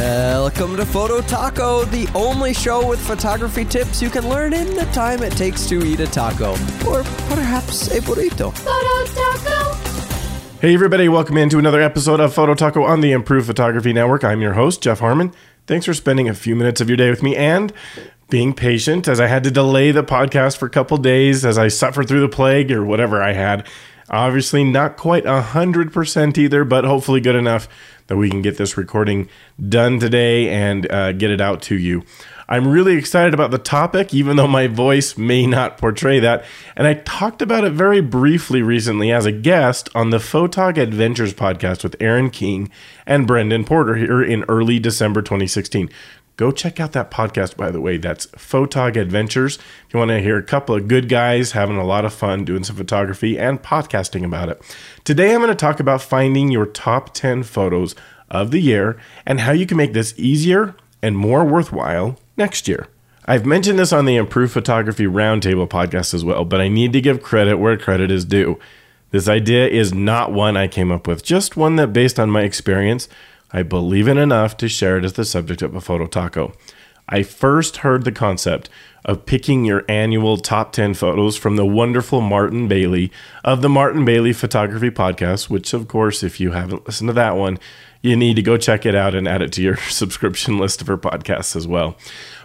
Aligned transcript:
Welcome 0.00 0.78
to 0.78 0.86
Photo 0.86 1.20
Taco, 1.20 1.84
the 1.84 2.08
only 2.14 2.54
show 2.54 2.88
with 2.88 2.98
photography 3.06 3.66
tips 3.66 4.00
you 4.00 4.08
can 4.08 4.26
learn 4.26 4.54
in 4.54 4.74
the 4.74 4.86
time 4.94 5.22
it 5.22 5.34
takes 5.34 5.66
to 5.68 5.84
eat 5.84 6.00
a 6.00 6.06
taco, 6.06 6.52
or 6.88 7.02
perhaps 7.28 7.88
a 7.88 8.00
burrito. 8.00 8.50
Photo 8.56 9.12
Taco. 9.12 9.74
Hey, 10.58 10.72
everybody, 10.72 11.10
welcome 11.10 11.36
into 11.36 11.58
another 11.58 11.82
episode 11.82 12.18
of 12.18 12.32
Photo 12.32 12.54
Taco 12.54 12.82
on 12.82 13.02
the 13.02 13.12
Improve 13.12 13.44
Photography 13.44 13.92
Network. 13.92 14.24
I'm 14.24 14.40
your 14.40 14.54
host, 14.54 14.82
Jeff 14.82 15.00
Harmon. 15.00 15.34
Thanks 15.66 15.84
for 15.84 15.92
spending 15.92 16.30
a 16.30 16.34
few 16.34 16.56
minutes 16.56 16.80
of 16.80 16.88
your 16.88 16.96
day 16.96 17.10
with 17.10 17.22
me 17.22 17.36
and 17.36 17.70
being 18.30 18.54
patient 18.54 19.06
as 19.06 19.20
I 19.20 19.26
had 19.26 19.44
to 19.44 19.50
delay 19.50 19.90
the 19.90 20.02
podcast 20.02 20.56
for 20.56 20.64
a 20.64 20.70
couple 20.70 20.96
days 20.96 21.44
as 21.44 21.58
I 21.58 21.68
suffered 21.68 22.08
through 22.08 22.22
the 22.22 22.28
plague 22.30 22.72
or 22.72 22.86
whatever 22.86 23.22
I 23.22 23.34
had. 23.34 23.68
Obviously, 24.10 24.64
not 24.64 24.96
quite 24.96 25.24
100% 25.24 26.38
either, 26.38 26.64
but 26.64 26.84
hopefully 26.84 27.20
good 27.20 27.36
enough 27.36 27.68
that 28.08 28.16
we 28.16 28.28
can 28.28 28.42
get 28.42 28.56
this 28.56 28.76
recording 28.76 29.28
done 29.68 30.00
today 30.00 30.48
and 30.48 30.90
uh, 30.90 31.12
get 31.12 31.30
it 31.30 31.40
out 31.40 31.62
to 31.62 31.76
you. 31.76 32.02
I'm 32.48 32.66
really 32.66 32.96
excited 32.96 33.32
about 33.32 33.52
the 33.52 33.58
topic, 33.58 34.12
even 34.12 34.36
though 34.36 34.48
my 34.48 34.66
voice 34.66 35.16
may 35.16 35.46
not 35.46 35.78
portray 35.78 36.18
that. 36.18 36.44
And 36.74 36.88
I 36.88 36.94
talked 36.94 37.40
about 37.40 37.62
it 37.62 37.72
very 37.72 38.00
briefly 38.00 38.60
recently 38.60 39.12
as 39.12 39.24
a 39.24 39.30
guest 39.30 39.88
on 39.94 40.10
the 40.10 40.18
Photog 40.18 40.76
Adventures 40.76 41.32
podcast 41.32 41.84
with 41.84 41.94
Aaron 42.00 42.28
King 42.28 42.68
and 43.06 43.28
Brendan 43.28 43.64
Porter 43.64 43.94
here 43.94 44.20
in 44.20 44.42
early 44.48 44.80
December 44.80 45.22
2016. 45.22 45.88
Go 46.40 46.50
check 46.50 46.80
out 46.80 46.92
that 46.92 47.10
podcast, 47.10 47.58
by 47.58 47.70
the 47.70 47.82
way. 47.82 47.98
That's 47.98 48.28
Photog 48.28 48.96
Adventures. 48.96 49.56
If 49.56 49.92
you 49.92 49.98
want 49.98 50.08
to 50.08 50.22
hear 50.22 50.38
a 50.38 50.42
couple 50.42 50.74
of 50.74 50.88
good 50.88 51.06
guys 51.06 51.52
having 51.52 51.76
a 51.76 51.84
lot 51.84 52.06
of 52.06 52.14
fun 52.14 52.46
doing 52.46 52.64
some 52.64 52.76
photography 52.76 53.38
and 53.38 53.62
podcasting 53.62 54.24
about 54.24 54.48
it. 54.48 54.62
Today, 55.04 55.34
I'm 55.34 55.42
going 55.42 55.50
to 55.50 55.54
talk 55.54 55.80
about 55.80 56.00
finding 56.00 56.50
your 56.50 56.64
top 56.64 57.12
10 57.12 57.42
photos 57.42 57.94
of 58.30 58.52
the 58.52 58.60
year 58.62 58.98
and 59.26 59.40
how 59.40 59.52
you 59.52 59.66
can 59.66 59.76
make 59.76 59.92
this 59.92 60.14
easier 60.16 60.74
and 61.02 61.14
more 61.14 61.44
worthwhile 61.44 62.18
next 62.38 62.66
year. 62.66 62.88
I've 63.26 63.44
mentioned 63.44 63.78
this 63.78 63.92
on 63.92 64.06
the 64.06 64.16
Improve 64.16 64.50
Photography 64.50 65.04
Roundtable 65.04 65.68
podcast 65.68 66.14
as 66.14 66.24
well, 66.24 66.46
but 66.46 66.62
I 66.62 66.68
need 66.68 66.94
to 66.94 67.02
give 67.02 67.22
credit 67.22 67.58
where 67.58 67.76
credit 67.76 68.10
is 68.10 68.24
due. 68.24 68.58
This 69.10 69.28
idea 69.28 69.68
is 69.68 69.92
not 69.92 70.32
one 70.32 70.56
I 70.56 70.68
came 70.68 70.90
up 70.90 71.06
with, 71.06 71.22
just 71.22 71.58
one 71.58 71.76
that, 71.76 71.92
based 71.92 72.18
on 72.18 72.30
my 72.30 72.44
experience, 72.44 73.10
I 73.52 73.62
believe 73.62 74.08
in 74.08 74.18
enough 74.18 74.56
to 74.58 74.68
share 74.68 74.98
it 74.98 75.04
as 75.04 75.14
the 75.14 75.24
subject 75.24 75.62
of 75.62 75.74
a 75.74 75.80
photo 75.80 76.06
taco. 76.06 76.52
I 77.08 77.24
first 77.24 77.78
heard 77.78 78.04
the 78.04 78.12
concept 78.12 78.70
of 79.04 79.26
picking 79.26 79.64
your 79.64 79.84
annual 79.88 80.36
top 80.36 80.72
10 80.72 80.94
photos 80.94 81.36
from 81.36 81.56
the 81.56 81.66
wonderful 81.66 82.20
Martin 82.20 82.68
Bailey 82.68 83.10
of 83.44 83.62
the 83.62 83.68
Martin 83.68 84.04
Bailey 84.04 84.32
Photography 84.32 84.90
Podcast, 84.90 85.50
which, 85.50 85.72
of 85.72 85.88
course, 85.88 86.22
if 86.22 86.38
you 86.38 86.52
haven't 86.52 86.86
listened 86.86 87.08
to 87.08 87.14
that 87.14 87.36
one, 87.36 87.58
you 88.02 88.16
need 88.16 88.36
to 88.36 88.42
go 88.42 88.56
check 88.56 88.86
it 88.86 88.94
out 88.94 89.14
and 89.14 89.28
add 89.28 89.42
it 89.42 89.52
to 89.52 89.62
your 89.62 89.76
subscription 89.88 90.58
list 90.58 90.80
of 90.80 90.86
her 90.86 90.98
podcasts 90.98 91.54
as 91.56 91.66
well. 91.66 91.96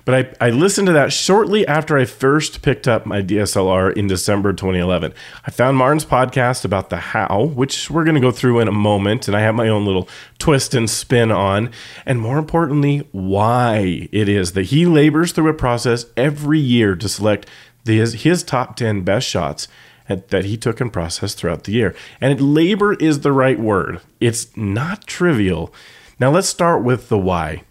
But 0.05 0.37
I, 0.39 0.47
I 0.47 0.49
listened 0.51 0.85
to 0.87 0.93
that 0.93 1.11
shortly 1.11 1.65
after 1.65 1.97
I 1.97 2.05
first 2.05 2.61
picked 2.61 2.87
up 2.87 3.07
my 3.07 3.23
DSLR 3.23 3.97
in 3.97 4.05
December 4.05 4.53
2011. 4.53 5.13
I 5.45 5.51
found 5.51 5.77
Martin's 5.77 6.05
podcast 6.05 6.63
about 6.63 6.91
the 6.91 6.97
how, 6.97 7.45
which 7.55 7.89
we're 7.89 8.03
going 8.03 8.15
to 8.15 8.21
go 8.21 8.29
through 8.29 8.59
in 8.59 8.67
a 8.67 8.71
moment, 8.71 9.27
and 9.27 9.35
I 9.35 9.41
have 9.41 9.55
my 9.55 9.67
own 9.67 9.83
little 9.83 10.07
twist 10.37 10.75
and 10.75 10.87
spin 10.87 11.31
on, 11.31 11.71
and 12.05 12.21
more 12.21 12.37
importantly, 12.37 13.07
why 13.13 14.07
it 14.11 14.29
is 14.29 14.51
that 14.51 14.65
he 14.65 14.85
labors 14.85 15.31
through 15.31 15.49
a 15.49 15.55
process 15.55 16.05
every 16.15 16.59
year 16.59 16.95
to 16.95 17.09
select 17.09 17.49
the, 17.83 17.97
his, 17.97 18.23
his 18.23 18.43
top 18.43 18.75
10 18.75 19.01
best 19.01 19.27
shots 19.27 19.67
that 20.07 20.45
he 20.45 20.57
took 20.57 20.79
and 20.79 20.93
processed 20.93 21.37
throughout 21.37 21.63
the 21.63 21.71
year. 21.71 21.95
And 22.21 22.53
labor 22.53 22.93
is 22.93 23.21
the 23.21 23.31
right 23.31 23.59
word. 23.59 24.01
It's 24.19 24.55
not 24.55 25.07
trivial. 25.07 25.73
Now 26.19 26.31
let's 26.31 26.47
start 26.47 26.83
with 26.83 27.09
the 27.09 27.17
why. 27.17 27.63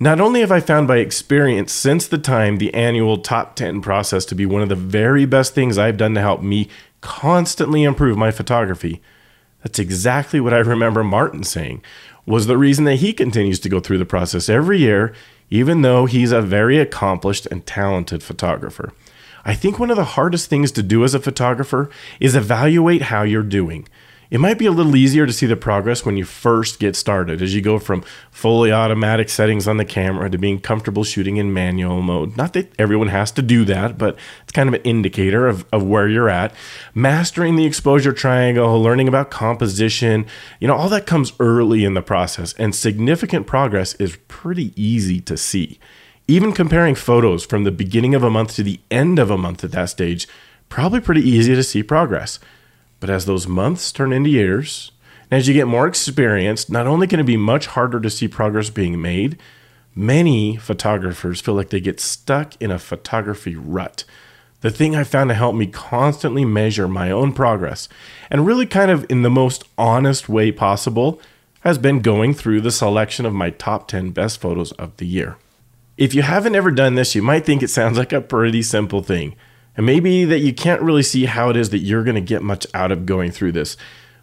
Not 0.00 0.20
only 0.20 0.40
have 0.40 0.52
I 0.52 0.60
found 0.60 0.86
by 0.86 0.98
experience 0.98 1.72
since 1.72 2.06
the 2.06 2.18
time 2.18 2.58
the 2.58 2.72
annual 2.72 3.18
top 3.18 3.56
10 3.56 3.80
process 3.80 4.24
to 4.26 4.34
be 4.34 4.46
one 4.46 4.62
of 4.62 4.68
the 4.68 4.76
very 4.76 5.24
best 5.24 5.54
things 5.54 5.76
I've 5.76 5.96
done 5.96 6.14
to 6.14 6.20
help 6.20 6.40
me 6.42 6.68
constantly 7.00 7.84
improve 7.84 8.16
my 8.16 8.30
photography, 8.30 9.02
that's 9.62 9.78
exactly 9.78 10.40
what 10.40 10.54
I 10.54 10.58
remember 10.58 11.02
Martin 11.02 11.42
saying 11.42 11.82
was 12.26 12.46
the 12.46 12.58
reason 12.58 12.84
that 12.84 12.96
he 12.96 13.12
continues 13.12 13.58
to 13.60 13.68
go 13.68 13.80
through 13.80 13.98
the 13.98 14.04
process 14.04 14.48
every 14.48 14.78
year, 14.78 15.14
even 15.50 15.82
though 15.82 16.06
he's 16.06 16.30
a 16.30 16.42
very 16.42 16.78
accomplished 16.78 17.46
and 17.46 17.66
talented 17.66 18.22
photographer. 18.22 18.92
I 19.48 19.54
think 19.54 19.78
one 19.78 19.90
of 19.90 19.96
the 19.96 20.04
hardest 20.04 20.50
things 20.50 20.70
to 20.72 20.82
do 20.82 21.04
as 21.04 21.14
a 21.14 21.18
photographer 21.18 21.88
is 22.20 22.36
evaluate 22.36 23.00
how 23.00 23.22
you're 23.22 23.42
doing. 23.42 23.88
It 24.30 24.40
might 24.40 24.58
be 24.58 24.66
a 24.66 24.70
little 24.70 24.94
easier 24.94 25.24
to 25.24 25.32
see 25.32 25.46
the 25.46 25.56
progress 25.56 26.04
when 26.04 26.18
you 26.18 26.26
first 26.26 26.78
get 26.78 26.94
started 26.94 27.40
as 27.40 27.54
you 27.54 27.62
go 27.62 27.78
from 27.78 28.04
fully 28.30 28.70
automatic 28.70 29.30
settings 29.30 29.66
on 29.66 29.78
the 29.78 29.86
camera 29.86 30.28
to 30.28 30.36
being 30.36 30.60
comfortable 30.60 31.02
shooting 31.02 31.38
in 31.38 31.54
manual 31.54 32.02
mode. 32.02 32.36
Not 32.36 32.52
that 32.52 32.74
everyone 32.78 33.08
has 33.08 33.32
to 33.32 33.42
do 33.42 33.64
that, 33.64 33.96
but 33.96 34.18
it's 34.42 34.52
kind 34.52 34.68
of 34.68 34.74
an 34.74 34.82
indicator 34.82 35.48
of, 35.48 35.64
of 35.72 35.82
where 35.82 36.06
you're 36.06 36.28
at. 36.28 36.52
Mastering 36.94 37.56
the 37.56 37.64
exposure 37.64 38.12
triangle, 38.12 38.82
learning 38.82 39.08
about 39.08 39.30
composition, 39.30 40.26
you 40.60 40.68
know, 40.68 40.76
all 40.76 40.90
that 40.90 41.06
comes 41.06 41.32
early 41.40 41.86
in 41.86 41.94
the 41.94 42.02
process, 42.02 42.52
and 42.58 42.74
significant 42.74 43.46
progress 43.46 43.94
is 43.94 44.18
pretty 44.28 44.74
easy 44.76 45.22
to 45.22 45.38
see. 45.38 45.78
Even 46.30 46.52
comparing 46.52 46.94
photos 46.94 47.46
from 47.46 47.64
the 47.64 47.70
beginning 47.70 48.14
of 48.14 48.22
a 48.22 48.28
month 48.28 48.54
to 48.56 48.62
the 48.62 48.78
end 48.90 49.18
of 49.18 49.30
a 49.30 49.38
month 49.38 49.64
at 49.64 49.72
that 49.72 49.86
stage, 49.86 50.28
probably 50.68 51.00
pretty 51.00 51.22
easy 51.22 51.54
to 51.54 51.62
see 51.62 51.82
progress. 51.82 52.38
But 53.00 53.08
as 53.08 53.24
those 53.24 53.48
months 53.48 53.90
turn 53.90 54.12
into 54.12 54.28
years, 54.28 54.92
and 55.30 55.38
as 55.38 55.48
you 55.48 55.54
get 55.54 55.66
more 55.66 55.86
experience, 55.86 56.68
not 56.68 56.86
only 56.86 57.06
can 57.06 57.18
it 57.18 57.24
be 57.24 57.38
much 57.38 57.68
harder 57.68 57.98
to 58.00 58.10
see 58.10 58.28
progress 58.28 58.68
being 58.68 59.00
made, 59.00 59.38
many 59.94 60.56
photographers 60.56 61.40
feel 61.40 61.54
like 61.54 61.70
they 61.70 61.80
get 61.80 61.98
stuck 61.98 62.60
in 62.60 62.70
a 62.70 62.78
photography 62.78 63.56
rut. 63.56 64.04
The 64.60 64.70
thing 64.70 64.94
I 64.94 65.04
found 65.04 65.30
to 65.30 65.34
help 65.34 65.54
me 65.56 65.66
constantly 65.66 66.44
measure 66.44 66.88
my 66.88 67.10
own 67.10 67.32
progress, 67.32 67.88
and 68.30 68.44
really 68.44 68.66
kind 68.66 68.90
of 68.90 69.06
in 69.08 69.22
the 69.22 69.30
most 69.30 69.64
honest 69.78 70.28
way 70.28 70.52
possible, 70.52 71.22
has 71.60 71.78
been 71.78 72.00
going 72.00 72.34
through 72.34 72.60
the 72.60 72.70
selection 72.70 73.24
of 73.24 73.32
my 73.32 73.48
top 73.48 73.88
10 73.88 74.10
best 74.10 74.42
photos 74.42 74.72
of 74.72 74.94
the 74.98 75.06
year. 75.06 75.38
If 75.98 76.14
you 76.14 76.22
haven't 76.22 76.54
ever 76.54 76.70
done 76.70 76.94
this, 76.94 77.16
you 77.16 77.22
might 77.22 77.44
think 77.44 77.60
it 77.60 77.70
sounds 77.70 77.98
like 77.98 78.12
a 78.12 78.20
pretty 78.20 78.62
simple 78.62 79.02
thing. 79.02 79.34
And 79.76 79.84
maybe 79.84 80.24
that 80.24 80.38
you 80.38 80.54
can't 80.54 80.80
really 80.80 81.02
see 81.02 81.24
how 81.24 81.50
it 81.50 81.56
is 81.56 81.70
that 81.70 81.80
you're 81.80 82.04
going 82.04 82.14
to 82.14 82.20
get 82.20 82.40
much 82.40 82.68
out 82.72 82.92
of 82.92 83.04
going 83.04 83.32
through 83.32 83.50
this. 83.50 83.76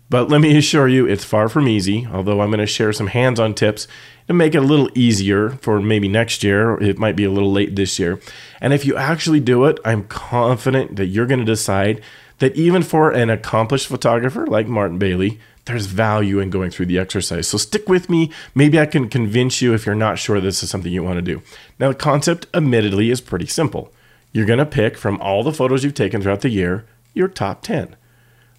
But 0.09 0.29
let 0.29 0.39
me 0.39 0.55
assure 0.57 0.87
you, 0.87 1.05
it's 1.05 1.25
far 1.25 1.49
from 1.49 1.67
easy, 1.67 2.07
although 2.09 2.39
I'm 2.39 2.49
going 2.49 2.59
to 2.61 2.65
share 2.65 2.93
some 2.93 3.07
hands 3.07 3.41
on 3.41 3.53
tips 3.53 3.89
to 4.27 4.33
make 4.33 4.55
it 4.55 4.59
a 4.59 4.61
little 4.61 4.89
easier 4.95 5.49
for 5.49 5.81
maybe 5.81 6.07
next 6.07 6.45
year. 6.45 6.81
It 6.81 6.97
might 6.97 7.17
be 7.17 7.25
a 7.25 7.31
little 7.31 7.51
late 7.51 7.75
this 7.75 7.99
year. 7.99 8.21
And 8.61 8.71
if 8.71 8.85
you 8.85 8.95
actually 8.95 9.41
do 9.41 9.65
it, 9.65 9.77
I'm 9.83 10.05
confident 10.05 10.95
that 10.95 11.07
you're 11.07 11.25
going 11.25 11.39
to 11.39 11.45
decide 11.45 12.01
that 12.39 12.55
even 12.55 12.83
for 12.83 13.11
an 13.11 13.29
accomplished 13.29 13.87
photographer 13.87 14.47
like 14.47 14.67
Martin 14.67 14.97
Bailey, 14.97 15.41
there's 15.65 15.87
value 15.87 16.39
in 16.39 16.49
going 16.49 16.71
through 16.71 16.85
the 16.85 16.99
exercise. 16.99 17.47
So 17.47 17.57
stick 17.57 17.89
with 17.89 18.09
me. 18.09 18.31
Maybe 18.53 18.79
I 18.79 18.85
can 18.85 19.09
convince 19.09 19.61
you 19.61 19.73
if 19.73 19.85
you're 19.85 19.95
not 19.95 20.19
sure 20.19 20.39
this 20.39 20.61
is 20.63 20.69
something 20.69 20.91
you 20.91 21.03
want 21.03 21.17
to 21.17 21.21
do. 21.21 21.41
Now, 21.79 21.89
the 21.89 21.95
concept, 21.95 22.47
admittedly, 22.53 23.09
is 23.09 23.21
pretty 23.21 23.47
simple. 23.47 23.91
You're 24.31 24.45
going 24.45 24.59
to 24.59 24.65
pick 24.65 24.97
from 24.97 25.19
all 25.21 25.43
the 25.43 25.53
photos 25.53 25.83
you've 25.83 25.93
taken 25.93 26.21
throughout 26.21 26.41
the 26.41 26.49
year 26.49 26.85
your 27.13 27.27
top 27.27 27.63
10. 27.63 27.95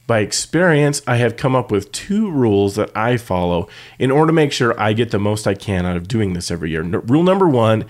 By 0.06 0.20
experience, 0.20 1.02
I 1.06 1.16
have 1.16 1.36
come 1.36 1.56
up 1.56 1.70
with 1.70 1.92
two 1.92 2.30
rules 2.30 2.76
that 2.76 2.96
I 2.96 3.16
follow 3.16 3.68
in 3.98 4.10
order 4.10 4.28
to 4.28 4.32
make 4.32 4.52
sure 4.52 4.80
I 4.80 4.92
get 4.92 5.10
the 5.10 5.18
most 5.18 5.46
I 5.46 5.54
can 5.54 5.84
out 5.84 5.96
of 5.96 6.08
doing 6.08 6.32
this 6.32 6.50
every 6.50 6.70
year. 6.70 6.82
Rule 6.82 7.24
number 7.24 7.48
one 7.48 7.84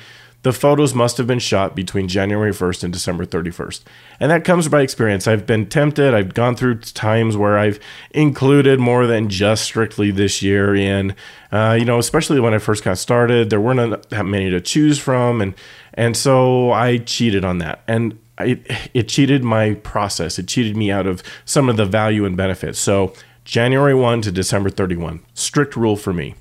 the 0.47 0.53
photos 0.53 0.95
must 0.95 1.17
have 1.17 1.27
been 1.27 1.41
shot 1.41 1.75
between 1.75 2.07
January 2.07 2.53
1st 2.53 2.85
and 2.85 2.93
December 2.93 3.27
31st. 3.27 3.83
And 4.21 4.31
that 4.31 4.45
comes 4.45 4.69
by 4.69 4.83
experience. 4.83 5.27
I've 5.27 5.45
been 5.45 5.67
tempted, 5.67 6.15
I've 6.15 6.35
gone 6.35 6.55
through 6.55 6.79
times 6.83 7.37
where 7.37 7.59
I've 7.59 7.81
included 8.13 8.79
more 8.79 9.09
than 9.09 9.29
just 9.29 9.65
strictly 9.65 10.13
this 10.13 10.43
year 10.43 10.73
in. 10.73 11.17
Uh, 11.51 11.77
you 11.77 11.85
know, 11.85 11.99
especially 11.99 12.39
when 12.39 12.55
I 12.55 12.59
first 12.59 12.85
got 12.85 12.97
started, 12.97 13.51
there 13.51 13.61
weren't 13.61 14.09
that 14.11 14.25
many 14.25 14.49
to 14.51 14.61
choose 14.61 15.01
from. 15.01 15.41
And, 15.43 15.53
and 15.95 16.17
so 16.17 16.71
I 16.71 16.99
cheated 16.99 17.45
on 17.45 17.59
that. 17.59 17.83
And 17.89 18.17
it, 18.39 18.71
it 18.95 19.09
cheated 19.09 19.43
my 19.43 19.75
process, 19.75 20.39
it 20.39 20.47
cheated 20.47 20.77
me 20.77 20.93
out 20.93 21.09
of 21.09 21.25
some 21.45 21.69
of 21.69 21.77
the 21.77 21.87
value 21.87 22.25
and 22.25 22.37
benefits. 22.37 22.79
So 22.79 23.15
January 23.45 23.97
1 23.97 24.23
to 24.23 24.31
December 24.31 24.71
31, 24.71 25.25
strict 25.35 25.75
rule 25.75 25.97
for 25.97 26.13
me. 26.13 26.37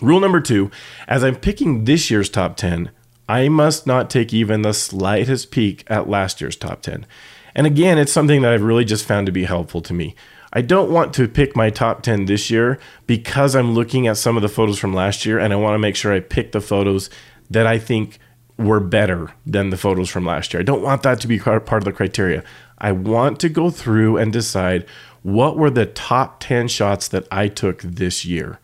Rule 0.00 0.20
number 0.20 0.40
two, 0.40 0.70
as 1.08 1.24
I'm 1.24 1.34
picking 1.34 1.86
this 1.86 2.08
year's 2.08 2.28
top 2.28 2.56
10, 2.56 2.90
I 3.28 3.48
must 3.48 3.86
not 3.86 4.10
take 4.10 4.34
even 4.34 4.62
the 4.62 4.74
slightest 4.74 5.50
peek 5.50 5.84
at 5.86 6.08
last 6.08 6.40
year's 6.40 6.56
top 6.56 6.82
10. 6.82 7.06
And 7.54 7.66
again, 7.66 7.98
it's 7.98 8.12
something 8.12 8.42
that 8.42 8.52
I've 8.52 8.62
really 8.62 8.84
just 8.84 9.06
found 9.06 9.26
to 9.26 9.32
be 9.32 9.44
helpful 9.44 9.80
to 9.82 9.94
me. 9.94 10.14
I 10.52 10.60
don't 10.60 10.90
want 10.90 11.14
to 11.14 11.28
pick 11.28 11.56
my 11.56 11.70
top 11.70 12.02
10 12.02 12.26
this 12.26 12.50
year 12.50 12.78
because 13.06 13.54
I'm 13.54 13.72
looking 13.72 14.06
at 14.06 14.18
some 14.18 14.36
of 14.36 14.42
the 14.42 14.48
photos 14.48 14.78
from 14.78 14.92
last 14.92 15.24
year 15.24 15.38
and 15.38 15.52
I 15.52 15.56
want 15.56 15.74
to 15.74 15.78
make 15.78 15.96
sure 15.96 16.12
I 16.12 16.20
pick 16.20 16.52
the 16.52 16.60
photos 16.60 17.08
that 17.50 17.66
I 17.66 17.78
think 17.78 18.18
were 18.58 18.80
better 18.80 19.32
than 19.46 19.70
the 19.70 19.76
photos 19.76 20.10
from 20.10 20.26
last 20.26 20.52
year. 20.52 20.60
I 20.60 20.64
don't 20.64 20.82
want 20.82 21.02
that 21.04 21.20
to 21.20 21.28
be 21.28 21.38
part 21.38 21.72
of 21.72 21.84
the 21.84 21.92
criteria. 21.92 22.44
I 22.78 22.92
want 22.92 23.40
to 23.40 23.48
go 23.48 23.70
through 23.70 24.18
and 24.18 24.32
decide 24.32 24.86
what 25.22 25.56
were 25.56 25.70
the 25.70 25.86
top 25.86 26.40
10 26.40 26.68
shots 26.68 27.08
that 27.08 27.26
I 27.30 27.48
took 27.48 27.80
this 27.82 28.24
year. 28.24 28.58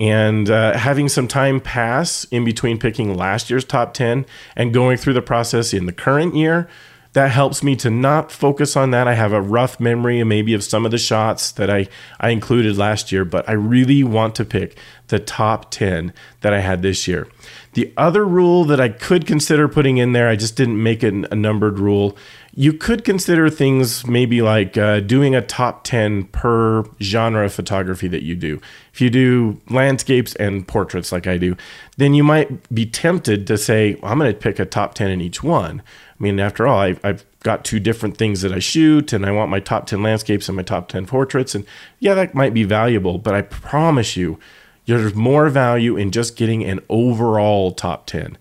And 0.00 0.48
uh, 0.48 0.78
having 0.78 1.10
some 1.10 1.28
time 1.28 1.60
pass 1.60 2.24
in 2.24 2.42
between 2.42 2.78
picking 2.78 3.14
last 3.14 3.50
year's 3.50 3.66
top 3.66 3.92
10 3.92 4.24
and 4.56 4.72
going 4.72 4.96
through 4.96 5.12
the 5.12 5.20
process 5.20 5.74
in 5.74 5.84
the 5.84 5.92
current 5.92 6.34
year, 6.34 6.68
that 7.12 7.30
helps 7.32 7.62
me 7.62 7.74
to 7.76 7.90
not 7.90 8.30
focus 8.30 8.76
on 8.76 8.92
that. 8.92 9.08
I 9.08 9.14
have 9.14 9.32
a 9.32 9.42
rough 9.42 9.78
memory 9.80 10.22
maybe 10.24 10.54
of 10.54 10.62
some 10.62 10.84
of 10.84 10.90
the 10.90 10.98
shots 10.98 11.50
that 11.52 11.68
I, 11.68 11.88
I 12.18 12.30
included 12.30 12.78
last 12.78 13.12
year, 13.12 13.24
but 13.24 13.46
I 13.48 13.52
really 13.52 14.02
want 14.02 14.36
to 14.36 14.44
pick 14.44 14.78
the 15.08 15.18
top 15.18 15.70
10 15.70 16.14
that 16.40 16.54
I 16.54 16.60
had 16.60 16.82
this 16.82 17.06
year. 17.06 17.26
The 17.74 17.92
other 17.96 18.24
rule 18.24 18.64
that 18.64 18.80
I 18.80 18.88
could 18.88 19.26
consider 19.26 19.68
putting 19.68 19.98
in 19.98 20.12
there, 20.12 20.28
I 20.28 20.36
just 20.36 20.56
didn't 20.56 20.82
make 20.82 21.02
it 21.02 21.12
a 21.30 21.34
numbered 21.34 21.78
rule, 21.78 22.16
you 22.52 22.72
could 22.72 23.04
consider 23.04 23.48
things 23.48 24.06
maybe 24.06 24.42
like 24.42 24.76
uh, 24.76 25.00
doing 25.00 25.34
a 25.34 25.42
top 25.42 25.84
10 25.84 26.24
per 26.24 26.84
genre 27.00 27.44
of 27.44 27.52
photography 27.52 28.08
that 28.08 28.24
you 28.24 28.34
do. 28.34 28.60
If 28.92 29.00
you 29.00 29.08
do 29.08 29.60
landscapes 29.68 30.34
and 30.36 30.66
portraits 30.66 31.12
like 31.12 31.26
I 31.26 31.38
do, 31.38 31.56
then 31.96 32.12
you 32.14 32.24
might 32.24 32.72
be 32.74 32.86
tempted 32.86 33.46
to 33.46 33.56
say, 33.56 33.94
well, 33.94 34.10
I'm 34.10 34.18
going 34.18 34.32
to 34.32 34.38
pick 34.38 34.58
a 34.58 34.64
top 34.64 34.94
10 34.94 35.10
in 35.10 35.20
each 35.20 35.42
one. 35.42 35.80
I 35.80 36.22
mean, 36.22 36.40
after 36.40 36.66
all, 36.66 36.78
I've, 36.78 37.00
I've 37.04 37.24
got 37.40 37.64
two 37.64 37.78
different 37.78 38.16
things 38.16 38.42
that 38.42 38.52
I 38.52 38.58
shoot, 38.58 39.12
and 39.12 39.24
I 39.24 39.30
want 39.30 39.50
my 39.50 39.60
top 39.60 39.86
10 39.86 40.02
landscapes 40.02 40.48
and 40.48 40.56
my 40.56 40.62
top 40.62 40.88
10 40.88 41.06
portraits. 41.06 41.54
And 41.54 41.64
yeah, 42.00 42.14
that 42.14 42.34
might 42.34 42.52
be 42.52 42.64
valuable, 42.64 43.18
but 43.18 43.34
I 43.34 43.42
promise 43.42 44.16
you, 44.16 44.38
there's 44.86 45.14
more 45.14 45.48
value 45.48 45.96
in 45.96 46.10
just 46.10 46.36
getting 46.36 46.64
an 46.64 46.80
overall 46.88 47.70
top 47.70 48.06
10. 48.06 48.36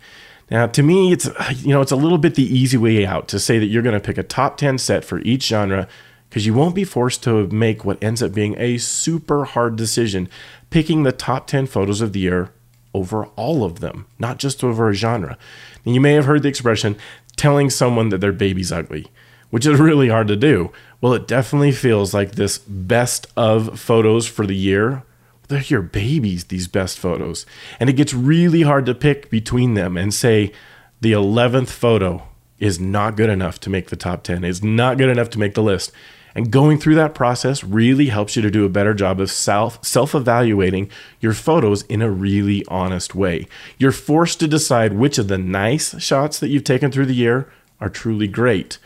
Now, 0.52 0.66
to 0.68 0.82
me, 0.82 1.12
it's 1.12 1.30
you 1.58 1.70
know 1.70 1.82
it's 1.82 1.92
a 1.92 1.96
little 1.96 2.18
bit 2.18 2.36
the 2.36 2.44
easy 2.44 2.78
way 2.78 3.06
out 3.06 3.28
to 3.30 3.40
say 3.40 3.60
that 3.60 3.68
you're 3.68 3.84
going 3.84 3.94
to 3.94 4.00
pick 4.00 4.18
a 4.18 4.24
top 4.24 4.58
10 4.58 4.78
set 4.78 5.06
for 5.06 5.20
each 5.20 5.48
genre 5.48 5.88
because 6.30 6.46
you 6.46 6.54
won't 6.54 6.76
be 6.76 6.84
forced 6.84 7.24
to 7.24 7.48
make 7.48 7.86
what 7.86 8.02
ends 8.04 8.22
up 8.22 8.34
being 8.34 8.56
a 8.60 8.78
super 8.78 9.46
hard 9.46 9.76
decision 9.76 10.30
picking 10.70 11.04
the 11.04 11.12
top 11.12 11.48
10 11.48 11.66
photos 11.68 12.02
of 12.02 12.14
the 12.14 12.20
year 12.20 12.52
over 12.94 13.26
all 13.36 13.64
of 13.64 13.80
them, 13.80 14.06
not 14.18 14.40
just 14.40 14.64
over 14.64 14.90
a 14.90 14.94
genre. 14.94 15.38
And 15.86 15.96
you 15.96 16.02
may 16.02 16.14
have 16.14 16.26
heard 16.26 16.44
the 16.44 16.50
expression 16.50 16.98
telling 17.36 17.70
someone 17.70 18.10
that 18.10 18.20
their 18.20 18.32
baby's 18.32 18.72
ugly, 18.72 19.08
which 19.50 19.66
is 19.66 19.80
really 19.80 20.10
hard 20.10 20.28
to 20.28 20.36
do. 20.36 20.72
Well, 21.02 21.14
it 21.14 21.28
definitely 21.28 21.72
feels 21.72 22.14
like 22.14 22.34
this 22.34 22.58
best 22.58 23.28
of 23.38 23.80
photos 23.80 24.28
for 24.28 24.46
the 24.46 24.56
year 24.56 25.04
they're 25.50 25.62
your 25.62 25.82
babies, 25.82 26.46
these 26.46 26.68
best 26.68 26.98
photos. 26.98 27.46
And 27.80 27.90
it 27.90 27.94
gets 27.94 28.14
really 28.14 28.62
hard 28.62 28.86
to 28.86 28.96
pick 28.96 29.30
between 29.30 29.74
them 29.74 29.98
and 29.98 30.14
say 30.14 30.54
the 31.02 31.12
11th 31.12 31.70
photo 31.70 32.24
is 32.60 32.80
not 32.80 33.18
good 33.18 33.30
enough 33.30 33.60
to 33.62 33.70
make 33.70 33.90
the 33.90 33.96
top 33.96 34.24
10, 34.24 34.44
is 34.44 34.64
not 34.64 34.98
good 34.98 35.10
enough 35.10 35.30
to 35.32 35.40
make 35.40 35.56
the 35.56 35.64
list. 35.64 35.92
And 36.36 36.52
going 36.52 36.78
through 36.78 36.96
that 36.96 37.16
process 37.16 37.64
really 37.64 38.08
helps 38.08 38.36
you 38.36 38.42
to 38.44 38.52
do 38.52 38.64
a 38.64 38.70
better 38.70 38.94
job 38.94 39.20
of 39.20 39.32
self 39.32 39.84
self 39.84 40.14
evaluating 40.14 40.92
your 41.20 41.34
photos 41.34 41.82
in 41.84 42.02
a 42.02 42.12
really 42.12 42.64
honest 42.68 43.16
way. 43.16 43.48
You're 43.78 43.92
forced 43.92 44.40
to 44.42 44.48
decide 44.48 44.94
which 44.94 45.18
of 45.18 45.28
the 45.28 45.40
nice 45.40 46.00
shots 46.00 46.40
that 46.40 46.50
you've 46.50 46.64
taken 46.64 46.92
through 46.92 47.08
the 47.08 47.16
year 47.16 47.52
are 47.82 47.90
truly 47.90 48.28
great. 48.28 48.78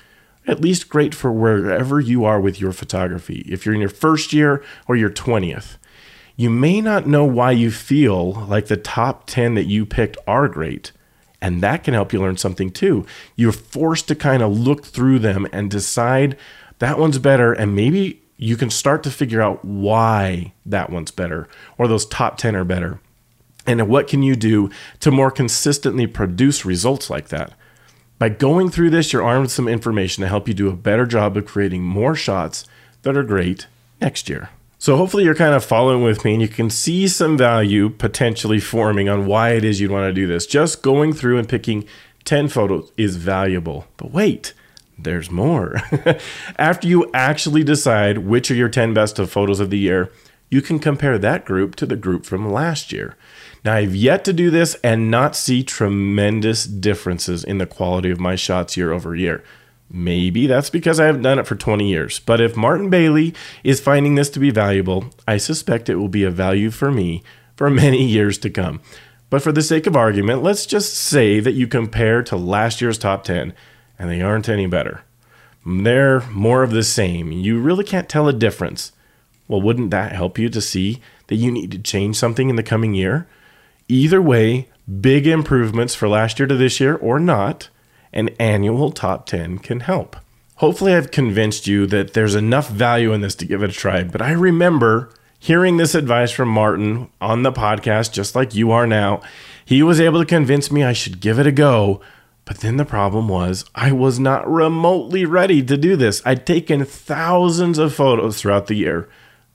At 0.48 0.62
least 0.62 0.90
great 0.90 1.14
for 1.14 1.32
wherever 1.32 2.00
you 2.00 2.24
are 2.24 2.40
with 2.40 2.62
your 2.62 2.72
photography. 2.72 3.46
If 3.50 3.66
you're 3.66 3.76
in 3.76 3.82
your 3.82 3.90
first 3.90 4.32
year 4.32 4.64
or 4.88 4.96
your 4.96 5.10
20th 5.10 5.78
you 6.36 6.50
may 6.50 6.82
not 6.82 7.08
know 7.08 7.26
why 7.26 7.52
you 7.52 7.72
feel 7.72 8.34
like 8.34 8.68
the 8.68 8.78
top 8.78 9.26
10 9.28 9.56
that 9.56 9.66
you 9.66 9.86
picked 9.86 10.18
are 10.28 10.48
great. 10.48 10.92
And 11.42 11.62
that 11.62 11.84
can 11.84 11.94
help 11.94 12.14
you 12.14 12.22
learn 12.22 12.38
something 12.38 12.72
too. 12.72 13.06
You're 13.36 13.52
forced 13.52 14.08
to 14.08 14.16
kind 14.16 14.42
of 14.42 14.58
look 14.58 14.86
through 14.86 15.20
them 15.20 15.48
and 15.52 15.70
decide 15.70 16.38
that 16.80 16.98
one's 16.98 17.20
better. 17.20 17.54
And 17.54 17.76
maybe 17.76 18.22
you 18.38 18.56
can 18.58 18.70
start 18.70 19.04
to 19.04 19.12
figure 19.12 19.42
out 19.42 19.64
why 19.64 20.54
that 20.66 20.90
one's 20.90 21.12
better 21.12 21.48
or 21.78 21.88
those 21.88 22.06
top 22.06 22.38
10 22.38 22.56
are 22.56 22.64
better. 22.64 23.00
And 23.66 23.88
what 23.88 24.08
can 24.08 24.24
you 24.24 24.36
do 24.36 24.70
to 25.02 25.12
more 25.12 25.32
consistently 25.32 26.08
produce 26.08 26.66
results 26.66 27.10
like 27.10 27.28
that? 27.30 27.54
By 28.20 28.30
going 28.30 28.70
through 28.70 28.90
this, 28.92 29.12
you're 29.12 29.24
armed 29.24 29.44
with 29.44 29.52
some 29.52 29.68
information 29.68 30.22
to 30.22 30.28
help 30.28 30.48
you 30.48 30.54
do 30.54 30.70
a 30.70 30.76
better 30.76 31.06
job 31.06 31.36
of 31.36 31.46
creating 31.46 31.84
more 31.84 32.16
shots 32.16 32.66
that 33.04 33.18
are 33.18 33.24
great 33.24 33.68
next 34.02 34.30
year. 34.30 34.50
So 34.84 34.98
hopefully 34.98 35.24
you're 35.24 35.34
kind 35.34 35.56
of 35.56 35.64
following 35.64 36.04
with 36.04 36.26
me 36.26 36.34
and 36.34 36.42
you 36.42 36.50
can 36.50 36.70
see 36.70 37.08
some 37.08 37.38
value 37.38 37.88
potentially 37.88 38.60
forming 38.60 39.08
on 39.08 39.26
why 39.26 39.52
it 39.52 39.64
is 39.64 39.80
you'd 39.80 39.92
want 39.92 40.10
to 40.10 40.12
do 40.12 40.28
this. 40.28 40.46
Just 40.46 40.82
going 40.82 41.14
through 41.14 41.38
and 41.38 41.48
picking 41.48 41.86
10 42.26 42.50
photos 42.50 42.92
is 42.98 43.16
valuable. 43.16 43.88
But 43.96 44.12
wait, 44.12 44.54
there's 45.00 45.32
more. 45.32 45.78
After 46.60 46.86
you 46.86 47.10
actually 47.14 47.64
decide 47.64 48.18
which 48.28 48.52
are 48.52 48.56
your 48.56 48.68
10 48.68 48.94
best 48.94 49.20
of 49.20 49.32
photos 49.32 49.62
of 49.62 49.70
the 49.70 49.80
year, 49.80 50.12
you 50.50 50.62
can 50.62 50.80
compare 50.80 51.18
that 51.18 51.46
group 51.46 51.78
to 51.78 51.86
the 51.86 51.96
group 51.96 52.26
from 52.26 52.52
last 52.52 52.92
year. 52.92 53.16
Now, 53.64 53.76
I've 53.76 53.96
yet 53.96 54.26
to 54.26 54.34
do 54.34 54.50
this 54.50 54.76
and 54.84 55.10
not 55.10 55.38
see 55.38 55.64
tremendous 55.64 56.66
differences 56.66 57.46
in 57.46 57.58
the 57.58 57.66
quality 57.66 58.12
of 58.12 58.20
my 58.20 58.36
shots 58.36 58.76
year 58.76 58.92
over 58.92 59.16
year. 59.16 59.46
Maybe 59.90 60.48
that's 60.48 60.70
because 60.70 61.00
I 61.00 61.06
haven't 61.06 61.22
done 61.22 61.40
it 61.40 61.48
for 61.48 61.56
20 61.56 61.88
years. 61.88 62.20
But 62.20 62.42
if 62.42 62.58
Martin 62.58 62.90
Bailey 62.90 63.34
is 63.64 63.80
finding 63.80 64.16
this 64.16 64.30
to 64.32 64.40
be 64.40 64.50
valuable, 64.50 65.06
I 65.28 65.38
suspect 65.38 65.88
it 65.88 65.98
will 65.98 66.10
be 66.10 66.24
a 66.24 66.32
value 66.32 66.72
for 66.72 66.92
me 66.92 67.22
for 67.56 67.70
many 67.70 68.04
years 68.08 68.38
to 68.40 68.50
come. 68.50 68.82
But 69.30 69.42
for 69.42 69.52
the 69.52 69.62
sake 69.62 69.88
of 69.88 69.96
argument, 69.96 70.44
let's 70.44 70.66
just 70.66 70.94
say 70.96 71.40
that 71.40 71.54
you 71.54 71.68
compare 71.68 72.22
to 72.24 72.36
last 72.36 72.82
year's 72.82 72.98
top 72.98 73.24
10 73.24 73.54
and 73.98 74.10
they 74.10 74.22
aren't 74.22 74.50
any 74.50 74.68
better. 74.68 75.04
They're 75.66 76.22
more 76.30 76.64
of 76.64 76.72
the 76.72 76.84
same. 76.84 77.32
You 77.32 77.60
really 77.60 77.84
can't 77.84 78.10
tell 78.10 78.28
a 78.28 78.34
difference. 78.34 78.92
Well, 79.48 79.62
wouldn't 79.62 79.92
that 79.92 80.12
help 80.12 80.38
you 80.38 80.50
to 80.50 80.62
see 80.62 81.02
that 81.28 81.36
you 81.36 81.52
need 81.52 81.72
to 81.72 81.80
change 81.80 82.16
something 82.16 82.50
in 82.50 82.56
the 82.56 82.64
coming 82.64 82.94
year? 82.94 83.28
Either 83.88 84.22
way, 84.22 84.70
big 85.02 85.28
improvements 85.28 85.96
for 85.96 86.08
last 86.08 86.40
year 86.40 86.48
to 86.48 86.56
this 86.56 86.80
year 86.80 86.96
or 86.96 87.20
not 87.20 87.70
an 88.14 88.30
annual 88.40 88.92
top 88.92 89.26
10 89.26 89.60
can 89.60 89.82
help. 89.82 90.16
Hopefully, 90.58 90.94
I've 90.94 91.12
convinced 91.12 91.68
you 91.68 91.86
that 91.88 92.14
there's 92.14 92.36
enough 92.36 92.70
value 92.70 93.12
in 93.12 93.22
this 93.22 93.36
to 93.36 93.46
give 93.46 93.64
it 93.64 93.72
a 93.72 93.74
try. 93.74 94.04
But 94.04 94.22
I 94.22 94.32
remember 94.32 95.12
hearing 95.40 95.78
this 95.78 95.96
advice 95.96 96.32
from 96.32 96.50
Martin 96.50 97.10
on 97.20 97.44
the 97.44 97.52
podcast, 97.52 98.14
just 98.14 98.36
like 98.36 98.56
you 98.56 98.72
are 98.72 98.88
now. 98.88 99.22
He 99.66 99.84
was 99.84 100.00
able 100.00 100.20
to 100.20 100.26
convince 100.26 100.72
me 100.72 100.84
I 100.84 100.94
should 100.94 101.20
give 101.20 101.40
it 101.40 101.48
a 101.48 101.52
go. 101.52 102.02
But 102.46 102.60
then 102.60 102.78
the 102.78 102.86
problem 102.86 103.28
was, 103.28 103.66
I 103.74 103.92
was 103.92 104.20
not 104.20 104.50
remotely 104.50 105.26
ready 105.26 105.64
to 105.64 105.78
do 105.78 105.96
this. 105.96 106.22
I'd 106.26 106.46
taken 106.46 106.86
thousands 106.86 107.78
of 107.78 107.94
photos 107.94 108.40
throughout 108.40 108.68
the 108.68 108.76
year. 108.76 109.10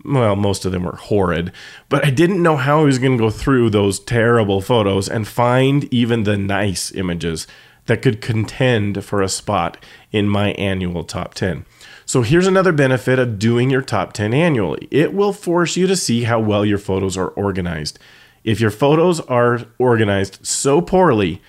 Well, 0.05 0.37
most 0.37 0.65
of 0.65 0.73
them 0.73 0.85
were 0.85 0.97
horrid, 0.97 1.53
but 1.89 2.05
I 2.05 2.11
didn't 2.11 2.43
know 2.43 2.57
how 2.57 2.81
I 2.81 2.85
was 2.85 2.99
going 2.99 3.19
to 3.19 3.25
go 3.25 3.31
through 3.31 3.71
those 3.71 3.99
terrible 3.99 4.61
photos 4.61 5.09
and 5.09 5.27
find 5.27 5.93
even 5.93 6.23
the 6.23 6.37
nice 6.37 6.93
images 6.93 7.47
that 7.89 8.03
could 8.03 8.21
contend 8.21 9.05
for 9.05 9.21
a 9.21 9.29
spot 9.29 9.77
in 10.13 10.29
my 10.29 10.53
annual 10.53 11.03
top 11.03 11.35
10. 11.35 11.65
So 12.07 12.23
here's 12.23 12.47
another 12.47 12.73
benefit 12.73 13.19
of 13.19 13.39
doing 13.39 13.71
your 13.71 13.83
top 13.83 14.13
10 14.13 14.33
annually 14.33 14.87
it 14.91 15.13
will 15.13 15.33
force 15.33 15.77
you 15.77 15.87
to 15.89 15.97
see 15.97 16.23
how 16.23 16.39
well 16.39 16.65
your 16.65 16.79
photos 16.79 17.17
are 17.17 17.29
organized. 17.29 17.99
If 18.45 18.61
your 18.61 18.71
photos 18.71 19.21
are 19.21 19.63
organized 19.79 20.47
so 20.47 20.81
poorly, 20.81 21.43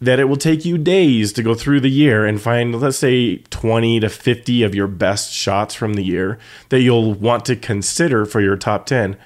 that 0.00 0.18
it 0.18 0.24
will 0.24 0.36
take 0.36 0.64
you 0.64 0.76
days 0.78 1.32
to 1.32 1.42
go 1.42 1.54
through 1.54 1.80
the 1.80 1.90
year 1.90 2.26
and 2.26 2.40
find, 2.40 2.80
let's 2.80 2.98
say, 2.98 3.36
20 3.36 4.00
to 4.00 4.08
50 4.08 4.62
of 4.62 4.74
your 4.74 4.86
best 4.86 5.32
shots 5.32 5.74
from 5.74 5.94
the 5.94 6.04
year 6.04 6.38
that 6.68 6.80
you'll 6.80 7.14
want 7.14 7.44
to 7.46 7.56
consider 7.56 8.26
for 8.26 8.40
your 8.40 8.56
top 8.56 8.86
10. 8.86 9.16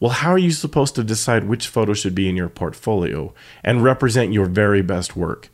Well, 0.00 0.12
how 0.12 0.30
are 0.30 0.38
you 0.38 0.52
supposed 0.52 0.94
to 0.96 1.04
decide 1.04 1.44
which 1.44 1.68
photo 1.68 1.94
should 1.94 2.14
be 2.14 2.28
in 2.28 2.36
your 2.36 2.48
portfolio 2.48 3.34
and 3.62 3.84
represent 3.84 4.32
your 4.32 4.46
very 4.46 4.82
best 4.82 5.16
work? 5.16 5.48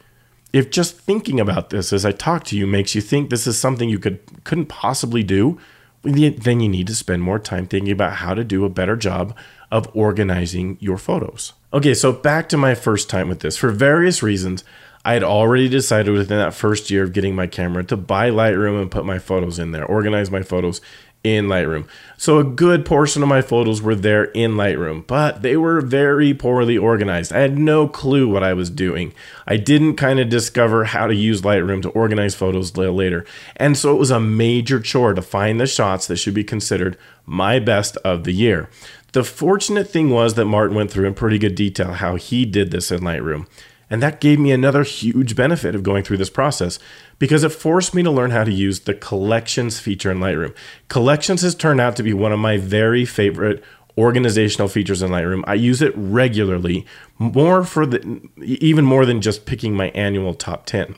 If 0.52 0.70
just 0.70 0.98
thinking 0.98 1.40
about 1.40 1.70
this 1.70 1.92
as 1.92 2.04
I 2.04 2.12
talk 2.12 2.44
to 2.44 2.56
you 2.56 2.66
makes 2.66 2.94
you 2.94 3.00
think 3.00 3.30
this 3.30 3.46
is 3.46 3.58
something 3.58 3.88
you 3.88 3.98
could 3.98 4.20
couldn't 4.44 4.66
possibly 4.66 5.22
do, 5.22 5.58
then 6.02 6.60
you 6.60 6.68
need 6.68 6.86
to 6.86 6.94
spend 6.94 7.22
more 7.22 7.38
time 7.38 7.66
thinking 7.66 7.92
about 7.92 8.14
how 8.14 8.34
to 8.34 8.44
do 8.44 8.64
a 8.64 8.70
better 8.70 8.96
job 8.96 9.36
of 9.70 9.88
organizing 9.94 10.78
your 10.80 10.96
photos. 10.96 11.52
Okay, 11.72 11.92
so 11.92 12.12
back 12.12 12.48
to 12.48 12.56
my 12.56 12.74
first 12.74 13.10
time 13.10 13.28
with 13.28 13.40
this. 13.40 13.56
For 13.56 13.70
various 13.70 14.22
reasons, 14.22 14.64
I 15.04 15.12
had 15.12 15.22
already 15.22 15.68
decided 15.68 16.12
within 16.12 16.38
that 16.38 16.54
first 16.54 16.90
year 16.90 17.02
of 17.02 17.12
getting 17.12 17.34
my 17.34 17.46
camera 17.46 17.84
to 17.84 17.96
buy 17.96 18.30
Lightroom 18.30 18.80
and 18.80 18.90
put 18.90 19.04
my 19.04 19.18
photos 19.18 19.58
in 19.58 19.72
there, 19.72 19.84
organize 19.84 20.30
my 20.30 20.42
photos 20.42 20.80
in 21.24 21.46
Lightroom. 21.46 21.86
So 22.16 22.38
a 22.38 22.44
good 22.44 22.86
portion 22.86 23.22
of 23.22 23.28
my 23.28 23.42
photos 23.42 23.82
were 23.82 23.94
there 23.94 24.24
in 24.24 24.52
Lightroom, 24.52 25.06
but 25.06 25.42
they 25.42 25.56
were 25.56 25.80
very 25.80 26.32
poorly 26.32 26.78
organized. 26.78 27.32
I 27.32 27.40
had 27.40 27.58
no 27.58 27.88
clue 27.88 28.28
what 28.28 28.42
I 28.42 28.54
was 28.54 28.70
doing. 28.70 29.12
I 29.46 29.56
didn't 29.56 29.96
kind 29.96 30.20
of 30.20 30.28
discover 30.28 30.84
how 30.84 31.06
to 31.06 31.14
use 31.14 31.42
Lightroom 31.42 31.82
to 31.82 31.90
organize 31.90 32.34
photos 32.34 32.76
later. 32.76 33.24
And 33.56 33.76
so 33.76 33.94
it 33.94 33.98
was 33.98 34.10
a 34.10 34.20
major 34.20 34.80
chore 34.80 35.14
to 35.14 35.22
find 35.22 35.60
the 35.60 35.66
shots 35.66 36.06
that 36.06 36.16
should 36.16 36.34
be 36.34 36.44
considered 36.44 36.96
my 37.26 37.58
best 37.58 37.96
of 37.98 38.24
the 38.24 38.32
year. 38.32 38.70
The 39.12 39.24
fortunate 39.24 39.88
thing 39.88 40.10
was 40.10 40.34
that 40.34 40.44
Martin 40.44 40.76
went 40.76 40.90
through 40.90 41.06
in 41.06 41.14
pretty 41.14 41.38
good 41.38 41.54
detail 41.54 41.92
how 41.94 42.16
he 42.16 42.44
did 42.44 42.70
this 42.70 42.90
in 42.90 43.00
Lightroom. 43.00 43.46
And 43.90 44.02
that 44.02 44.20
gave 44.20 44.38
me 44.38 44.52
another 44.52 44.82
huge 44.82 45.34
benefit 45.34 45.74
of 45.74 45.82
going 45.82 46.04
through 46.04 46.18
this 46.18 46.30
process 46.30 46.78
because 47.18 47.42
it 47.42 47.50
forced 47.50 47.94
me 47.94 48.02
to 48.02 48.10
learn 48.10 48.30
how 48.30 48.44
to 48.44 48.52
use 48.52 48.80
the 48.80 48.94
collections 48.94 49.80
feature 49.80 50.10
in 50.10 50.18
Lightroom. 50.18 50.54
Collections 50.88 51.42
has 51.42 51.54
turned 51.54 51.80
out 51.80 51.96
to 51.96 52.02
be 52.02 52.12
one 52.12 52.32
of 52.32 52.38
my 52.38 52.58
very 52.58 53.04
favorite 53.04 53.62
organizational 53.96 54.68
features 54.68 55.02
in 55.02 55.10
Lightroom. 55.10 55.42
I 55.46 55.54
use 55.54 55.82
it 55.82 55.92
regularly, 55.96 56.86
more 57.18 57.64
for 57.64 57.84
the 57.84 58.20
even 58.40 58.84
more 58.84 59.04
than 59.04 59.20
just 59.20 59.46
picking 59.46 59.74
my 59.74 59.88
annual 59.88 60.34
top 60.34 60.66
10. 60.66 60.94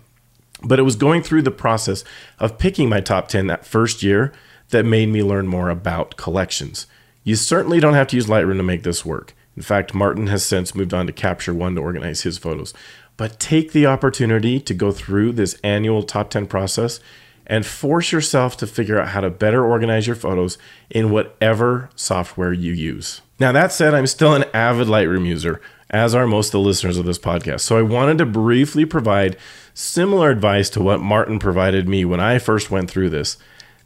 But 0.63 0.79
it 0.79 0.83
was 0.83 0.97
going 0.97 1.23
through 1.23 1.43
the 1.43 1.51
process 1.51 2.05
of 2.39 2.59
picking 2.59 2.89
my 2.89 3.01
top 3.01 3.29
10 3.29 3.47
that 3.47 3.65
first 3.65 4.03
year 4.03 4.33
that 4.69 4.85
made 4.85 5.09
me 5.09 5.23
learn 5.23 5.47
more 5.47 5.71
about 5.71 6.17
collections. 6.17 6.87
You 7.25 7.37
certainly 7.37 7.81
don't 7.81 7.95
have 7.95 8.09
to 8.09 8.17
use 8.17 8.27
Lightroom 8.27 8.59
to 8.59 8.63
make 8.63 8.83
this 8.83 9.05
work. 9.05 9.35
In 9.57 9.63
fact, 9.63 9.95
Martin 9.95 10.29
has 10.29 10.45
since 10.45 10.75
moved 10.75 10.95
on 10.95 11.07
to 11.07 11.13
Capture 11.13 11.55
One 11.55 11.75
to 11.75 11.81
organize 11.81 12.23
his 12.23 12.39
photos. 12.39 12.73
But 13.17 13.39
take 13.39 13.73
the 13.73 13.87
opportunity 13.87 14.61
to 14.61 14.73
go 14.73 14.93
through 14.93 15.33
this 15.33 15.59
annual 15.63 16.03
top 16.03 16.31
10 16.31 16.47
process 16.47 17.01
and 17.47 17.67
force 17.67 18.13
yourself 18.13 18.57
to 18.57 18.67
figure 18.67 18.99
out 18.99 19.09
how 19.09 19.21
to 19.21 19.29
better 19.29 19.65
organize 19.65 20.07
your 20.07 20.17
photos 20.17 20.57
in 20.89 21.11
whatever 21.11 21.91
software 21.97 22.53
you 22.53 22.73
use. 22.73 23.21
Now, 23.41 23.53
that 23.53 23.73
said, 23.73 23.93
I'm 23.93 24.07
still 24.07 24.35
an 24.35 24.45
avid 24.55 24.87
Lightroom 24.87 25.27
user, 25.27 25.61
as 25.91 26.15
are 26.15 26.27
most 26.27 26.49
of 26.49 26.53
the 26.53 26.61
listeners 26.61 26.97
of 26.97 27.07
this 27.07 27.19
podcast. 27.19 27.61
So 27.61 27.77
I 27.77 27.83
wanted 27.83 28.19
to 28.19 28.27
briefly 28.27 28.85
provide 28.85 29.37
similar 29.75 30.31
advice 30.31 30.71
to 30.71 30.83
what 30.83 31.01
Martin 31.01 31.39
provided 31.39 31.89
me 31.89 32.05
when 32.05 32.21
I 32.21 32.39
first 32.39 32.71
went 32.71 32.91
through 32.91 33.11
this. 33.11 33.37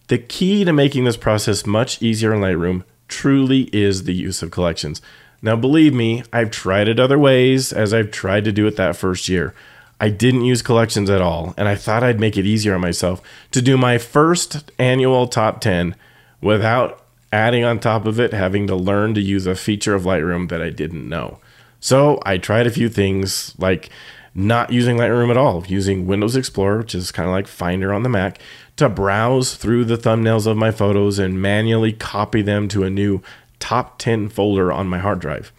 The 0.08 0.18
key 0.18 0.64
to 0.64 0.72
making 0.72 1.04
this 1.04 1.16
process 1.16 1.64
much 1.64 2.02
easier 2.02 2.34
in 2.34 2.40
Lightroom 2.40 2.84
truly 3.08 3.70
is 3.72 4.04
the 4.04 4.14
use 4.14 4.42
of 4.42 4.50
collections. 4.50 5.00
Now, 5.44 5.56
believe 5.56 5.92
me, 5.92 6.22
I've 6.32 6.50
tried 6.50 6.88
it 6.88 6.98
other 6.98 7.18
ways 7.18 7.70
as 7.70 7.92
I've 7.92 8.10
tried 8.10 8.44
to 8.46 8.52
do 8.52 8.66
it 8.66 8.76
that 8.76 8.96
first 8.96 9.28
year. 9.28 9.54
I 10.00 10.08
didn't 10.08 10.46
use 10.46 10.62
collections 10.62 11.10
at 11.10 11.20
all, 11.20 11.52
and 11.58 11.68
I 11.68 11.74
thought 11.74 12.02
I'd 12.02 12.18
make 12.18 12.38
it 12.38 12.46
easier 12.46 12.74
on 12.74 12.80
myself 12.80 13.20
to 13.50 13.60
do 13.60 13.76
my 13.76 13.98
first 13.98 14.72
annual 14.78 15.28
top 15.28 15.60
10 15.60 15.96
without 16.40 17.04
adding 17.30 17.62
on 17.62 17.78
top 17.78 18.06
of 18.06 18.18
it 18.18 18.32
having 18.32 18.66
to 18.68 18.74
learn 18.74 19.12
to 19.14 19.20
use 19.20 19.46
a 19.46 19.54
feature 19.54 19.94
of 19.94 20.04
Lightroom 20.04 20.48
that 20.48 20.62
I 20.62 20.70
didn't 20.70 21.06
know. 21.06 21.40
So 21.78 22.22
I 22.24 22.38
tried 22.38 22.66
a 22.66 22.70
few 22.70 22.88
things 22.88 23.54
like 23.58 23.90
not 24.34 24.72
using 24.72 24.96
Lightroom 24.96 25.30
at 25.30 25.36
all, 25.36 25.66
using 25.66 26.06
Windows 26.06 26.36
Explorer, 26.36 26.78
which 26.78 26.94
is 26.94 27.12
kind 27.12 27.28
of 27.28 27.34
like 27.34 27.48
Finder 27.48 27.92
on 27.92 28.02
the 28.02 28.08
Mac, 28.08 28.38
to 28.76 28.88
browse 28.88 29.56
through 29.56 29.84
the 29.84 29.98
thumbnails 29.98 30.46
of 30.46 30.56
my 30.56 30.70
photos 30.70 31.18
and 31.18 31.42
manually 31.42 31.92
copy 31.92 32.40
them 32.40 32.66
to 32.68 32.82
a 32.82 32.90
new 32.90 33.20
top 33.64 33.98
10 33.98 34.28
folder 34.28 34.70
on 34.70 34.88
my 34.88 34.98
hard 34.98 35.20
drive. 35.20 35.50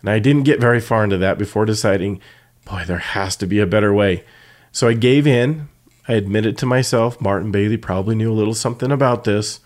And 0.00 0.08
I 0.08 0.18
didn't 0.18 0.44
get 0.44 0.62
very 0.62 0.80
far 0.80 1.04
into 1.04 1.18
that 1.18 1.36
before 1.36 1.66
deciding, 1.66 2.18
boy, 2.64 2.84
there 2.86 2.96
has 2.96 3.36
to 3.36 3.46
be 3.46 3.60
a 3.60 3.66
better 3.66 3.92
way. 3.92 4.24
So 4.72 4.88
I 4.88 4.94
gave 4.94 5.26
in. 5.26 5.68
I 6.08 6.14
admitted 6.14 6.56
to 6.58 6.66
myself, 6.66 7.20
Martin 7.20 7.52
Bailey 7.52 7.76
probably 7.76 8.14
knew 8.14 8.32
a 8.32 8.34
little 8.34 8.54
something 8.54 8.90
about 8.90 9.24
this, 9.24 9.60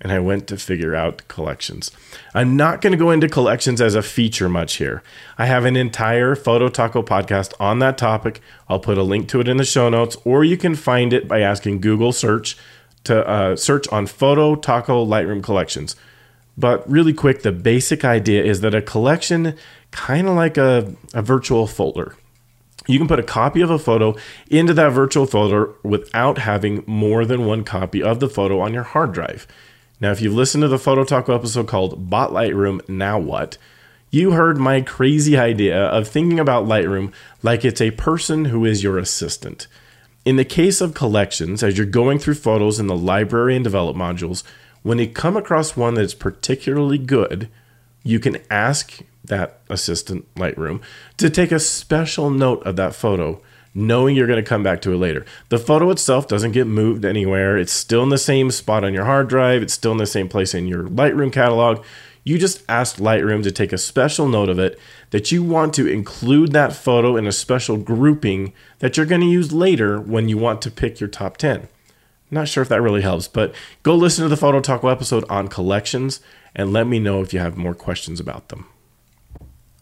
and 0.00 0.12
I 0.12 0.20
went 0.20 0.46
to 0.46 0.56
figure 0.56 0.94
out 0.94 1.26
collections. 1.26 1.90
I'm 2.34 2.56
not 2.56 2.80
going 2.80 2.92
to 2.92 2.96
go 2.96 3.10
into 3.10 3.28
collections 3.28 3.80
as 3.80 3.96
a 3.96 4.02
feature 4.02 4.48
much 4.48 4.74
here. 4.74 5.02
I 5.36 5.46
have 5.46 5.64
an 5.64 5.76
entire 5.76 6.36
Photo 6.36 6.68
Taco 6.68 7.02
podcast 7.02 7.52
on 7.58 7.80
that 7.80 7.98
topic. 7.98 8.40
I'll 8.68 8.78
put 8.78 8.98
a 8.98 9.02
link 9.02 9.28
to 9.30 9.40
it 9.40 9.48
in 9.48 9.56
the 9.56 9.64
show 9.64 9.88
notes, 9.88 10.16
or 10.24 10.44
you 10.44 10.56
can 10.56 10.76
find 10.76 11.12
it 11.12 11.26
by 11.26 11.40
asking 11.40 11.80
Google 11.80 12.12
search 12.12 12.56
to 13.04 13.26
uh, 13.26 13.56
search 13.56 13.88
on 13.88 14.06
Photo 14.06 14.54
Taco 14.54 15.04
Lightroom 15.04 15.42
collections. 15.42 15.96
But 16.56 16.88
really 16.88 17.12
quick, 17.12 17.42
the 17.42 17.52
basic 17.52 18.04
idea 18.04 18.44
is 18.44 18.60
that 18.60 18.74
a 18.74 18.82
collection, 18.82 19.56
kind 19.90 20.28
of 20.28 20.36
like 20.36 20.56
a, 20.56 20.94
a 21.12 21.22
virtual 21.22 21.66
folder, 21.66 22.16
you 22.86 22.98
can 22.98 23.08
put 23.08 23.18
a 23.18 23.24
copy 23.24 23.60
of 23.60 23.70
a 23.70 23.78
photo 23.78 24.14
into 24.50 24.74
that 24.74 24.90
virtual 24.90 25.26
folder 25.26 25.72
without 25.82 26.38
having 26.38 26.84
more 26.86 27.24
than 27.24 27.46
one 27.46 27.64
copy 27.64 28.02
of 28.02 28.20
the 28.20 28.28
photo 28.28 28.60
on 28.60 28.74
your 28.74 28.82
hard 28.82 29.12
drive. 29.12 29.46
Now, 30.00 30.10
if 30.10 30.20
you've 30.20 30.34
listened 30.34 30.62
to 30.62 30.68
the 30.68 30.78
Photo 30.78 31.04
Taco 31.04 31.34
episode 31.34 31.66
called 31.66 32.10
Bought 32.10 32.30
Lightroom, 32.30 32.86
Now 32.88 33.18
What? 33.18 33.56
You 34.10 34.32
heard 34.32 34.58
my 34.58 34.80
crazy 34.80 35.36
idea 35.36 35.86
of 35.86 36.06
thinking 36.06 36.38
about 36.38 36.66
Lightroom 36.66 37.12
like 37.42 37.64
it's 37.64 37.80
a 37.80 37.90
person 37.92 38.46
who 38.46 38.64
is 38.64 38.82
your 38.82 38.98
assistant. 38.98 39.66
In 40.24 40.36
the 40.36 40.44
case 40.44 40.80
of 40.80 40.94
collections, 40.94 41.62
as 41.62 41.76
you're 41.76 41.86
going 41.86 42.18
through 42.18 42.34
photos 42.34 42.78
in 42.78 42.86
the 42.86 42.96
library 42.96 43.54
and 43.56 43.64
develop 43.64 43.96
modules, 43.96 44.42
when 44.84 44.98
you 44.98 45.08
come 45.08 45.36
across 45.36 45.76
one 45.76 45.94
that's 45.94 46.14
particularly 46.14 46.98
good, 46.98 47.48
you 48.04 48.20
can 48.20 48.36
ask 48.50 49.00
that 49.24 49.60
assistant 49.70 50.32
Lightroom 50.34 50.82
to 51.16 51.30
take 51.30 51.50
a 51.50 51.58
special 51.58 52.28
note 52.28 52.62
of 52.64 52.76
that 52.76 52.94
photo, 52.94 53.40
knowing 53.74 54.14
you're 54.14 54.26
going 54.26 54.42
to 54.44 54.48
come 54.48 54.62
back 54.62 54.82
to 54.82 54.92
it 54.92 54.98
later. 54.98 55.24
The 55.48 55.58
photo 55.58 55.90
itself 55.90 56.28
doesn't 56.28 56.52
get 56.52 56.66
moved 56.66 57.06
anywhere. 57.06 57.56
It's 57.56 57.72
still 57.72 58.02
in 58.02 58.10
the 58.10 58.18
same 58.18 58.50
spot 58.50 58.84
on 58.84 58.92
your 58.92 59.06
hard 59.06 59.28
drive, 59.28 59.62
it's 59.62 59.72
still 59.72 59.92
in 59.92 59.98
the 59.98 60.06
same 60.06 60.28
place 60.28 60.54
in 60.54 60.68
your 60.68 60.84
Lightroom 60.84 61.32
catalog. 61.32 61.82
You 62.22 62.38
just 62.38 62.62
asked 62.68 62.98
Lightroom 62.98 63.42
to 63.42 63.52
take 63.52 63.72
a 63.72 63.78
special 63.78 64.28
note 64.28 64.50
of 64.50 64.58
it 64.58 64.78
that 65.10 65.32
you 65.32 65.42
want 65.42 65.72
to 65.74 65.86
include 65.86 66.52
that 66.52 66.74
photo 66.74 67.16
in 67.16 67.26
a 67.26 67.32
special 67.32 67.78
grouping 67.78 68.52
that 68.80 68.98
you're 68.98 69.06
going 69.06 69.22
to 69.22 69.26
use 69.26 69.50
later 69.50 69.98
when 69.98 70.28
you 70.28 70.36
want 70.36 70.60
to 70.62 70.70
pick 70.70 71.00
your 71.00 71.08
top 71.08 71.38
10. 71.38 71.68
Not 72.34 72.48
sure 72.48 72.62
if 72.62 72.68
that 72.68 72.82
really 72.82 73.02
helps, 73.02 73.28
but 73.28 73.54
go 73.84 73.94
listen 73.94 74.24
to 74.24 74.28
the 74.28 74.36
Photo 74.36 74.60
Taco 74.60 74.88
episode 74.88 75.24
on 75.30 75.46
collections 75.46 76.20
and 76.54 76.72
let 76.72 76.88
me 76.88 76.98
know 76.98 77.22
if 77.22 77.32
you 77.32 77.38
have 77.38 77.56
more 77.56 77.74
questions 77.74 78.18
about 78.18 78.48
them. 78.48 78.66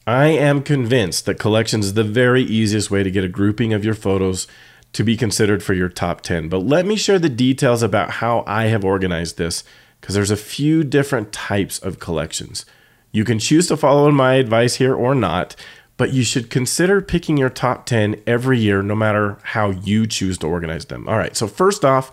I 0.07 0.27
am 0.27 0.63
convinced 0.63 1.25
that 1.25 1.39
collections 1.39 1.87
is 1.87 1.95
the 1.95 2.05
very 2.05 2.43
easiest 2.43 2.91
way 2.91 3.03
to 3.03 3.11
get 3.11 3.25
a 3.25 3.29
grouping 3.29 3.73
of 3.73 3.87
your 3.87 3.95
photos 3.95 4.47
to 4.93 5.03
be 5.03 5.17
considered 5.17 5.63
for 5.63 5.73
your 5.73 5.89
top 5.89 6.21
10. 6.21 6.51
But 6.51 6.59
let 6.59 6.85
me 6.85 6.97
share 6.97 7.19
the 7.19 7.31
details 7.31 7.83
about 7.83 8.11
how 8.11 8.45
I 8.47 8.65
have 8.65 8.85
organized 8.85 9.39
this 9.39 9.65
because 10.01 10.15
there's 10.15 10.31
a 10.31 10.37
few 10.37 10.85
different 10.85 11.33
types 11.33 11.79
of 11.79 12.01
collections. 12.01 12.67
You 13.13 13.25
can 13.25 13.39
choose 13.39 13.67
to 13.69 13.79
follow 13.79 14.11
my 14.11 14.35
advice 14.35 14.75
here 14.75 14.95
or 14.95 15.15
not, 15.15 15.57
but 15.97 16.13
you 16.13 16.23
should 16.23 16.51
consider 16.51 17.01
picking 17.01 17.37
your 17.37 17.49
top 17.49 17.87
10 17.87 18.21
every 18.27 18.59
year, 18.59 18.83
no 18.83 18.95
matter 18.95 19.39
how 19.43 19.71
you 19.71 20.07
choose 20.07 20.37
to 20.39 20.47
organize 20.47 20.87
them. 20.87 21.09
All 21.09 21.17
right, 21.17 21.37
so 21.37 21.47
first 21.47 21.85
off, 21.85 22.11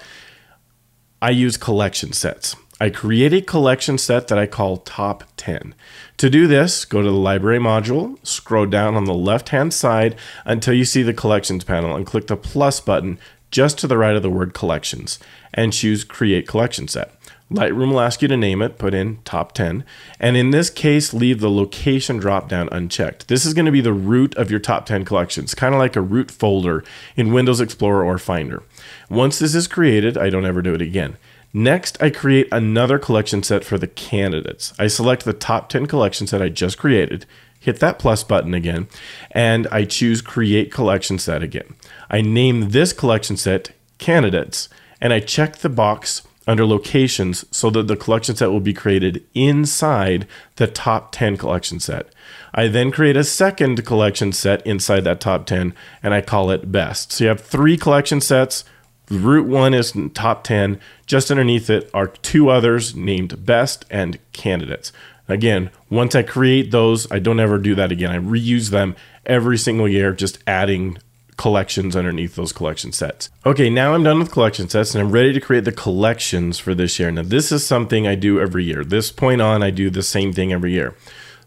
I 1.22 1.32
use 1.32 1.58
collection 1.58 2.14
sets. 2.14 2.56
I 2.80 2.90
create 2.90 3.34
a 3.34 3.42
collection 3.42 3.98
set 3.98 4.30
that 4.30 4.38
I 4.38 4.46
call 4.46 4.78
Top 4.78 5.26
10. 5.36 5.76
To 6.16 6.30
do 6.30 6.48
this, 6.48 6.86
go 6.86 7.02
to 7.02 7.10
the 7.10 7.16
Library 7.16 7.60
module, 7.60 8.26
scroll 8.26 8.66
down 8.66 8.96
on 8.96 9.04
the 9.04 9.14
left 9.14 9.50
hand 9.50 9.74
side 9.74 10.16
until 10.46 10.74
you 10.74 10.86
see 10.86 11.04
the 11.04 11.14
Collections 11.14 11.66
panel, 11.66 11.94
and 11.94 12.06
click 12.06 12.28
the 12.28 12.38
plus 12.38 12.80
button 12.80 13.20
just 13.52 13.78
to 13.80 13.88
the 13.88 13.98
right 13.98 14.16
of 14.16 14.22
the 14.22 14.30
word 14.30 14.54
Collections, 14.54 15.20
and 15.54 15.74
choose 15.74 16.06
Create 16.06 16.48
Collection 16.48 16.88
Set. 16.88 17.19
Lightroom 17.52 17.92
will 17.92 18.00
ask 18.00 18.22
you 18.22 18.28
to 18.28 18.38
name 18.38 18.62
it, 18.62 18.78
put 18.78 18.94
in 18.94 19.18
top 19.26 19.54
10, 19.54 19.84
and 20.20 20.38
in 20.38 20.52
this 20.52 20.70
case, 20.70 21.14
leave 21.16 21.40
the 21.40 21.50
location 21.50 22.18
drop 22.18 22.48
down 22.48 22.70
unchecked. 22.72 23.28
This 23.28 23.44
is 23.44 23.56
going 23.56 23.66
to 23.66 23.72
be 23.72 23.82
the 23.82 23.92
root 23.92 24.36
of 24.36 24.52
your 24.52 24.60
top 24.60 24.86
10 24.86 25.04
collections, 25.04 25.56
kind 25.56 25.74
of 25.74 25.80
like 25.80 25.96
a 25.96 26.02
root 26.02 26.30
folder 26.30 26.84
in 27.16 27.34
Windows 27.34 27.60
Explorer 27.60 28.04
or 28.04 28.20
Finder. 28.20 28.62
Once 29.10 29.40
this 29.40 29.56
is 29.56 29.68
created, 29.68 30.16
I 30.16 30.30
don't 30.30 30.46
ever 30.46 30.62
do 30.62 30.76
it 30.76 30.82
again. 30.82 31.18
Next, 31.52 32.00
I 32.00 32.12
create 32.12 32.48
another 32.52 33.00
collection 33.00 33.42
set 33.42 33.64
for 33.64 33.80
the 33.80 33.88
candidates. 33.88 34.72
I 34.78 34.86
select 34.86 35.26
the 35.26 35.34
top 35.34 35.70
10 35.70 35.88
collections 35.88 36.30
that 36.30 36.44
I 36.44 36.50
just 36.50 36.78
created, 36.78 37.26
hit 37.60 37.80
that 37.80 37.98
plus 37.98 38.24
button 38.24 38.54
again, 38.54 38.88
and 39.32 39.68
I 39.72 39.86
choose 39.86 40.22
Create 40.22 40.72
Collection 40.72 41.18
Set 41.18 41.42
again. 41.42 41.76
I 42.12 42.22
name 42.22 42.70
this 42.70 42.94
collection 42.94 43.38
set 43.38 43.72
Candidates, 43.98 44.70
and 45.02 45.12
I 45.12 45.20
check 45.20 45.58
the 45.58 45.70
box 45.70 46.22
under 46.48 46.66
locations 46.66 47.46
so 47.52 47.70
that 47.70 47.88
the 47.88 47.96
collection 47.96 48.36
set 48.36 48.52
will 48.52 48.60
be 48.60 48.74
created 48.74 49.24
inside 49.34 50.28
the 50.56 50.68
top 50.68 51.12
10 51.12 51.38
collection 51.38 51.80
set. 51.80 52.08
I 52.54 52.68
then 52.68 52.92
create 52.92 53.18
a 53.18 53.24
second 53.24 53.86
collection 53.86 54.32
set 54.32 54.66
inside 54.66 55.02
that 55.02 55.22
top 55.22 55.46
10 55.46 55.74
and 56.02 56.14
I 56.14 56.22
call 56.22 56.50
it 56.50 56.72
best. 56.72 57.12
So 57.12 57.24
you 57.24 57.28
have 57.30 57.42
three 57.42 57.78
collection 57.78 58.22
sets. 58.22 58.64
Root 59.10 59.48
one 59.48 59.74
is 59.74 59.94
top 60.14 60.44
10. 60.44 60.80
Just 61.06 61.32
underneath 61.32 61.70
it 61.70 61.90
are 61.94 62.08
two 62.08 62.50
others 62.50 62.96
named 62.96 63.46
best 63.46 63.86
and 63.90 64.20
candidates. 64.34 64.92
Again, 65.28 65.70
once 65.92 66.16
I 66.16 66.24
create 66.24 66.72
those, 66.72 67.10
I 67.12 67.20
don't 67.20 67.40
ever 67.40 67.60
do 67.60 67.76
that 67.76 67.92
again. 67.92 68.10
I 68.10 68.18
reuse 68.18 68.72
them 68.72 68.96
every 69.28 69.60
single 69.60 69.88
year, 69.88 70.12
just 70.12 70.40
adding 70.48 70.98
collections 71.40 71.96
underneath 71.96 72.36
those 72.36 72.52
collection 72.52 72.92
sets. 72.92 73.30
Okay, 73.46 73.70
now 73.70 73.94
I'm 73.94 74.04
done 74.04 74.20
with 74.20 74.30
collection 74.30 74.68
sets 74.68 74.94
and 74.94 75.02
I'm 75.02 75.10
ready 75.10 75.32
to 75.32 75.40
create 75.40 75.64
the 75.64 75.72
collections 75.72 76.60
for 76.60 76.76
this 76.76 77.00
year. 77.00 77.10
Now, 77.10 77.22
this 77.22 77.50
is 77.50 77.66
something 77.66 78.06
I 78.06 78.16
do 78.16 78.42
every 78.42 78.66
year. 78.66 78.84
This 78.84 79.10
point 79.10 79.42
on, 79.42 79.64
I 79.64 79.70
do 79.70 79.90
the 79.90 80.04
same 80.04 80.34
thing 80.34 80.52
every 80.52 80.74
year. 80.74 80.98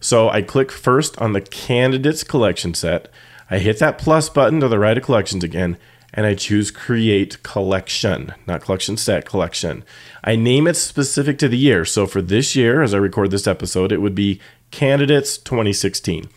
So 0.00 0.30
I 0.30 0.40
click 0.40 0.72
first 0.72 1.20
on 1.20 1.34
the 1.34 1.42
candidates 1.42 2.24
collection 2.24 2.72
set. 2.72 3.08
I 3.50 3.58
hit 3.58 3.80
that 3.80 3.98
plus 3.98 4.30
button 4.30 4.60
to 4.60 4.68
the 4.68 4.78
right 4.78 4.96
of 4.96 5.04
collections 5.04 5.44
again, 5.44 5.76
and 6.14 6.24
I 6.24 6.36
choose 6.36 6.70
create 6.70 7.42
collection, 7.42 8.32
not 8.46 8.62
collection 8.62 8.96
set, 8.96 9.26
collection. 9.26 9.84
I 10.24 10.36
name 10.36 10.66
it 10.66 10.76
specific 10.76 11.38
to 11.40 11.48
the 11.48 11.58
year. 11.58 11.84
So 11.84 12.06
for 12.06 12.22
this 12.22 12.56
year, 12.56 12.80
as 12.80 12.94
I 12.94 12.98
record 12.98 13.30
this 13.30 13.46
episode, 13.46 13.92
it 13.92 14.00
would 14.00 14.14
be 14.14 14.40
candidates 14.70 15.36
2016. 15.36 16.30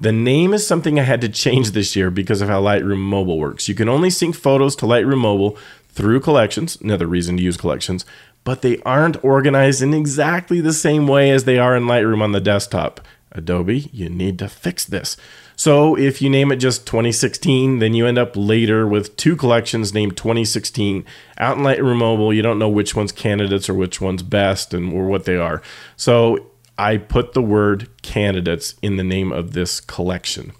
The 0.00 0.12
name 0.12 0.54
is 0.54 0.64
something 0.64 0.98
I 0.98 1.02
had 1.02 1.20
to 1.22 1.28
change 1.28 1.72
this 1.72 1.96
year 1.96 2.08
because 2.10 2.40
of 2.40 2.48
how 2.48 2.62
Lightroom 2.62 2.98
Mobile 2.98 3.38
works. 3.38 3.68
You 3.68 3.74
can 3.74 3.88
only 3.88 4.10
sync 4.10 4.36
photos 4.36 4.76
to 4.76 4.86
Lightroom 4.86 5.18
Mobile 5.18 5.56
through 5.88 6.20
collections, 6.20 6.78
another 6.80 7.08
reason 7.08 7.36
to 7.36 7.42
use 7.42 7.56
collections, 7.56 8.04
but 8.44 8.62
they 8.62 8.78
aren't 8.82 9.22
organized 9.24 9.82
in 9.82 9.92
exactly 9.92 10.60
the 10.60 10.72
same 10.72 11.08
way 11.08 11.32
as 11.32 11.44
they 11.44 11.58
are 11.58 11.76
in 11.76 11.84
Lightroom 11.84 12.22
on 12.22 12.30
the 12.30 12.40
desktop. 12.40 13.00
Adobe, 13.32 13.90
you 13.92 14.08
need 14.08 14.38
to 14.38 14.48
fix 14.48 14.84
this. 14.84 15.16
So 15.56 15.98
if 15.98 16.22
you 16.22 16.30
name 16.30 16.52
it 16.52 16.56
just 16.56 16.86
2016, 16.86 17.80
then 17.80 17.92
you 17.92 18.06
end 18.06 18.18
up 18.18 18.36
later 18.36 18.86
with 18.86 19.16
two 19.16 19.34
collections 19.34 19.92
named 19.92 20.16
2016 20.16 21.04
out 21.38 21.58
in 21.58 21.64
Lightroom 21.64 21.98
Mobile. 21.98 22.32
You 22.32 22.42
don't 22.42 22.60
know 22.60 22.68
which 22.68 22.94
one's 22.94 23.10
candidates 23.10 23.68
or 23.68 23.74
which 23.74 24.00
one's 24.00 24.22
best 24.22 24.72
and 24.72 24.92
or 24.92 25.06
what 25.08 25.24
they 25.24 25.36
are. 25.36 25.60
So 25.96 26.46
I 26.78 26.96
put 26.96 27.32
the 27.32 27.42
word 27.42 27.88
candidates 28.02 28.76
in 28.80 28.96
the 28.96 29.04
name 29.04 29.32
of 29.32 29.52
this 29.52 29.80
collection. 29.80 30.52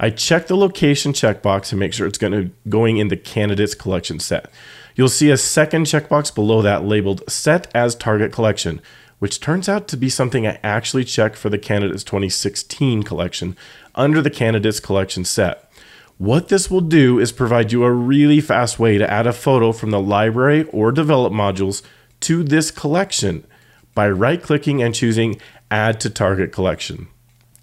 I 0.00 0.10
check 0.10 0.46
the 0.46 0.56
location 0.56 1.12
checkbox 1.12 1.68
to 1.68 1.76
make 1.76 1.92
sure 1.92 2.06
it's 2.06 2.18
going 2.18 2.32
to 2.32 2.50
going 2.68 2.96
in 2.96 3.08
the 3.08 3.16
candidates 3.16 3.74
collection 3.74 4.18
set. 4.18 4.50
You'll 4.94 5.08
see 5.08 5.30
a 5.30 5.36
second 5.36 5.84
checkbox 5.84 6.34
below 6.34 6.62
that 6.62 6.84
labeled 6.84 7.22
set 7.28 7.70
as 7.74 7.94
target 7.94 8.32
collection 8.32 8.80
which 9.18 9.40
turns 9.40 9.68
out 9.68 9.88
to 9.88 9.96
be 9.96 10.08
something 10.08 10.46
I 10.46 10.58
actually 10.62 11.04
checked 11.04 11.36
for 11.36 11.48
the 11.48 11.58
Candidates 11.58 12.04
2016 12.04 13.02
collection 13.02 13.56
under 13.94 14.20
the 14.20 14.30
Candidates 14.30 14.80
collection 14.80 15.24
set. 15.24 15.70
What 16.18 16.48
this 16.48 16.70
will 16.70 16.80
do 16.80 17.18
is 17.18 17.32
provide 17.32 17.72
you 17.72 17.84
a 17.84 17.92
really 17.92 18.40
fast 18.40 18.78
way 18.78 18.98
to 18.98 19.10
add 19.10 19.26
a 19.26 19.32
photo 19.32 19.72
from 19.72 19.90
the 19.90 20.00
library 20.00 20.64
or 20.64 20.92
develop 20.92 21.32
modules 21.32 21.82
to 22.20 22.42
this 22.42 22.70
collection 22.70 23.46
by 23.94 24.08
right 24.08 24.42
clicking 24.42 24.82
and 24.82 24.94
choosing 24.94 25.40
Add 25.70 26.00
to 26.00 26.10
Target 26.10 26.52
Collection. 26.52 27.08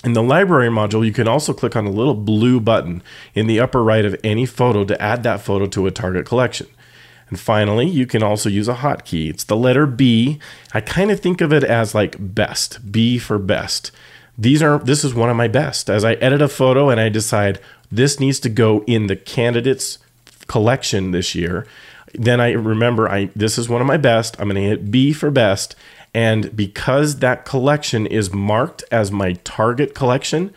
In 0.03 0.13
the 0.13 0.23
library 0.23 0.69
module, 0.69 1.05
you 1.05 1.13
can 1.13 1.29
also 1.29 1.53
click 1.53 1.75
on 1.75 1.85
a 1.85 1.91
little 1.91 2.13
blue 2.13 2.59
button 2.59 3.01
in 3.33 3.47
the 3.47 3.59
upper 3.59 3.81
right 3.81 4.03
of 4.03 4.19
any 4.23 4.45
photo 4.45 4.83
to 4.83 5.01
add 5.01 5.23
that 5.23 5.41
photo 5.41 5.65
to 5.67 5.87
a 5.87 5.91
target 5.91 6.25
collection. 6.25 6.67
And 7.29 7.39
finally, 7.39 7.87
you 7.87 8.05
can 8.05 8.21
also 8.21 8.49
use 8.49 8.67
a 8.67 8.75
hotkey. 8.75 9.29
It's 9.29 9.45
the 9.45 9.55
letter 9.55 9.85
B. 9.85 10.39
I 10.73 10.81
kind 10.81 11.09
of 11.09 11.21
think 11.21 11.39
of 11.39 11.53
it 11.53 11.63
as 11.63 11.95
like 11.95 12.17
best, 12.19 12.91
B 12.91 13.17
for 13.17 13.39
best. 13.39 13.91
These 14.37 14.61
are 14.61 14.79
this 14.79 15.05
is 15.05 15.13
one 15.13 15.29
of 15.29 15.37
my 15.37 15.47
best. 15.47 15.89
As 15.89 16.03
I 16.03 16.13
edit 16.13 16.41
a 16.41 16.47
photo 16.49 16.89
and 16.89 16.99
I 16.99 17.09
decide 17.09 17.59
this 17.91 18.19
needs 18.19 18.39
to 18.41 18.49
go 18.49 18.83
in 18.87 19.07
the 19.07 19.15
candidates 19.15 19.99
collection 20.47 21.11
this 21.11 21.33
year, 21.33 21.65
then 22.13 22.41
I 22.41 22.51
remember 22.51 23.09
I 23.09 23.29
this 23.35 23.57
is 23.57 23.69
one 23.69 23.81
of 23.81 23.87
my 23.87 23.97
best. 23.97 24.35
I'm 24.39 24.49
going 24.49 24.61
to 24.61 24.69
hit 24.69 24.91
B 24.91 25.13
for 25.13 25.31
best 25.31 25.75
and 26.13 26.55
because 26.55 27.17
that 27.19 27.45
collection 27.45 28.05
is 28.05 28.33
marked 28.33 28.83
as 28.91 29.11
my 29.11 29.33
target 29.43 29.95
collection, 29.95 30.53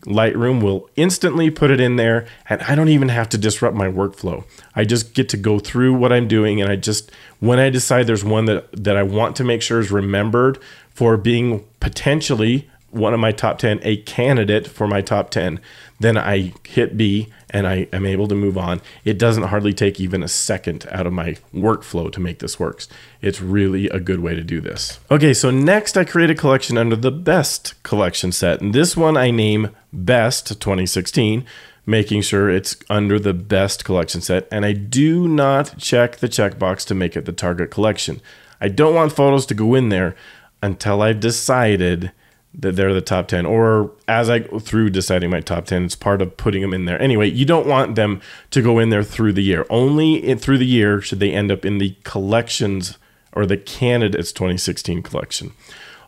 Lightroom 0.00 0.62
will 0.62 0.88
instantly 0.96 1.50
put 1.50 1.70
it 1.70 1.80
in 1.80 1.96
there, 1.96 2.26
and 2.48 2.62
I 2.62 2.74
don't 2.74 2.88
even 2.88 3.08
have 3.08 3.28
to 3.30 3.38
disrupt 3.38 3.76
my 3.76 3.88
workflow. 3.88 4.44
I 4.74 4.84
just 4.84 5.14
get 5.14 5.28
to 5.30 5.36
go 5.36 5.58
through 5.58 5.94
what 5.94 6.12
I'm 6.12 6.28
doing, 6.28 6.60
and 6.60 6.70
I 6.70 6.76
just 6.76 7.10
when 7.40 7.58
I 7.58 7.70
decide 7.70 8.06
there's 8.06 8.24
one 8.24 8.44
that 8.46 8.70
that 8.72 8.96
I 8.96 9.02
want 9.02 9.36
to 9.36 9.44
make 9.44 9.62
sure 9.62 9.80
is 9.80 9.90
remembered 9.90 10.58
for 10.90 11.16
being 11.16 11.64
potentially 11.80 12.68
one 12.90 13.12
of 13.12 13.20
my 13.20 13.32
top 13.32 13.58
10, 13.58 13.80
a 13.82 13.98
candidate 13.98 14.66
for 14.66 14.86
my 14.86 15.02
top 15.02 15.30
10, 15.30 15.60
then 16.00 16.16
I 16.16 16.52
hit 16.64 16.96
B 16.96 17.28
and 17.50 17.66
I 17.66 17.88
am 17.92 18.06
able 18.06 18.28
to 18.28 18.34
move 18.34 18.56
on. 18.56 18.80
It 19.04 19.18
doesn't 19.18 19.44
hardly 19.44 19.74
take 19.74 19.98
even 20.00 20.22
a 20.22 20.28
second 20.28 20.86
out 20.90 21.06
of 21.06 21.12
my 21.12 21.36
workflow 21.54 22.12
to 22.12 22.20
make 22.20 22.38
this 22.38 22.60
work. 22.60 22.84
It's 23.20 23.40
really 23.40 23.88
a 23.88 23.98
good 23.98 24.20
way 24.20 24.34
to 24.34 24.42
do 24.42 24.60
this. 24.60 25.00
Okay, 25.10 25.34
so 25.34 25.50
next 25.50 25.96
I 25.96 26.04
create 26.04 26.30
a 26.30 26.34
collection 26.34 26.78
under 26.78 26.96
the 26.96 27.10
best 27.10 27.82
collection 27.82 28.30
set. 28.30 28.60
And 28.60 28.74
this 28.74 28.96
one 28.96 29.16
I 29.16 29.30
name 29.30 29.70
Best 29.92 30.60
2016 30.60 31.44
making 31.86 32.20
sure 32.20 32.50
it's 32.50 32.76
under 32.90 33.18
the 33.18 33.32
best 33.32 33.82
collection 33.82 34.20
set. 34.20 34.46
And 34.52 34.66
I 34.66 34.74
do 34.74 35.26
not 35.26 35.78
check 35.78 36.18
the 36.18 36.28
checkbox 36.28 36.86
to 36.86 36.94
make 36.94 37.16
it 37.16 37.24
the 37.24 37.32
target 37.32 37.70
collection. 37.70 38.20
I 38.60 38.68
don't 38.68 38.94
want 38.94 39.12
photos 39.12 39.46
to 39.46 39.54
go 39.54 39.74
in 39.74 39.88
there 39.88 40.14
until 40.62 41.00
I've 41.00 41.20
decided 41.20 42.12
that 42.54 42.76
they're 42.76 42.94
the 42.94 43.00
top 43.00 43.28
10 43.28 43.44
or 43.46 43.92
as 44.06 44.30
i 44.30 44.38
go 44.38 44.58
through 44.58 44.88
deciding 44.90 45.30
my 45.30 45.40
top 45.40 45.66
10 45.66 45.84
it's 45.84 45.94
part 45.94 46.22
of 46.22 46.36
putting 46.36 46.62
them 46.62 46.72
in 46.72 46.86
there. 46.86 47.00
Anyway 47.00 47.28
you 47.28 47.44
don't 47.44 47.66
want 47.66 47.94
them 47.94 48.20
to 48.50 48.62
go 48.62 48.78
in 48.78 48.88
there 48.90 49.02
through 49.02 49.32
the 49.32 49.42
year. 49.42 49.66
Only 49.70 50.14
in, 50.14 50.38
through 50.38 50.58
the 50.58 50.66
year 50.66 51.00
should 51.00 51.20
they 51.20 51.32
end 51.32 51.52
up 51.52 51.64
in 51.64 51.78
the 51.78 51.96
collections 52.04 52.98
or 53.32 53.46
the 53.46 53.56
candidates 53.56 54.32
2016 54.32 55.02
collection. 55.02 55.52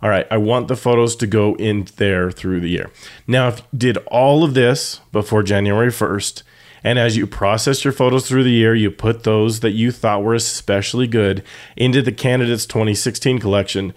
All 0.03 0.09
right 0.09 0.26
i 0.31 0.38
want 0.38 0.68
the 0.68 0.76
photos 0.76 1.14
to 1.16 1.26
go 1.26 1.55
in 1.57 1.87
there 1.96 2.31
through 2.31 2.61
the 2.61 2.70
year. 2.70 2.90
Now 3.26 3.48
if 3.48 3.59
you 3.59 3.79
did 3.79 3.96
all 4.09 4.42
of 4.42 4.55
this 4.55 5.00
before 5.12 5.42
january 5.42 5.90
1st 5.90 6.42
and 6.83 6.98
as 6.98 7.16
you 7.16 7.26
process 7.26 7.85
your 7.85 7.92
photos 7.92 8.26
through 8.26 8.44
the 8.44 8.50
year, 8.50 8.74
you 8.74 8.90
put 8.90 9.24
those 9.24 9.61
that 9.61 9.72
you 9.72 9.92
thought 9.92 10.22
were 10.22 10.35
especially 10.35 11.07
good 11.07 11.42
into 11.76 12.00
the 12.00 12.12
Candidates 12.12 12.64
2016 12.66 13.38
collection 13.38 13.92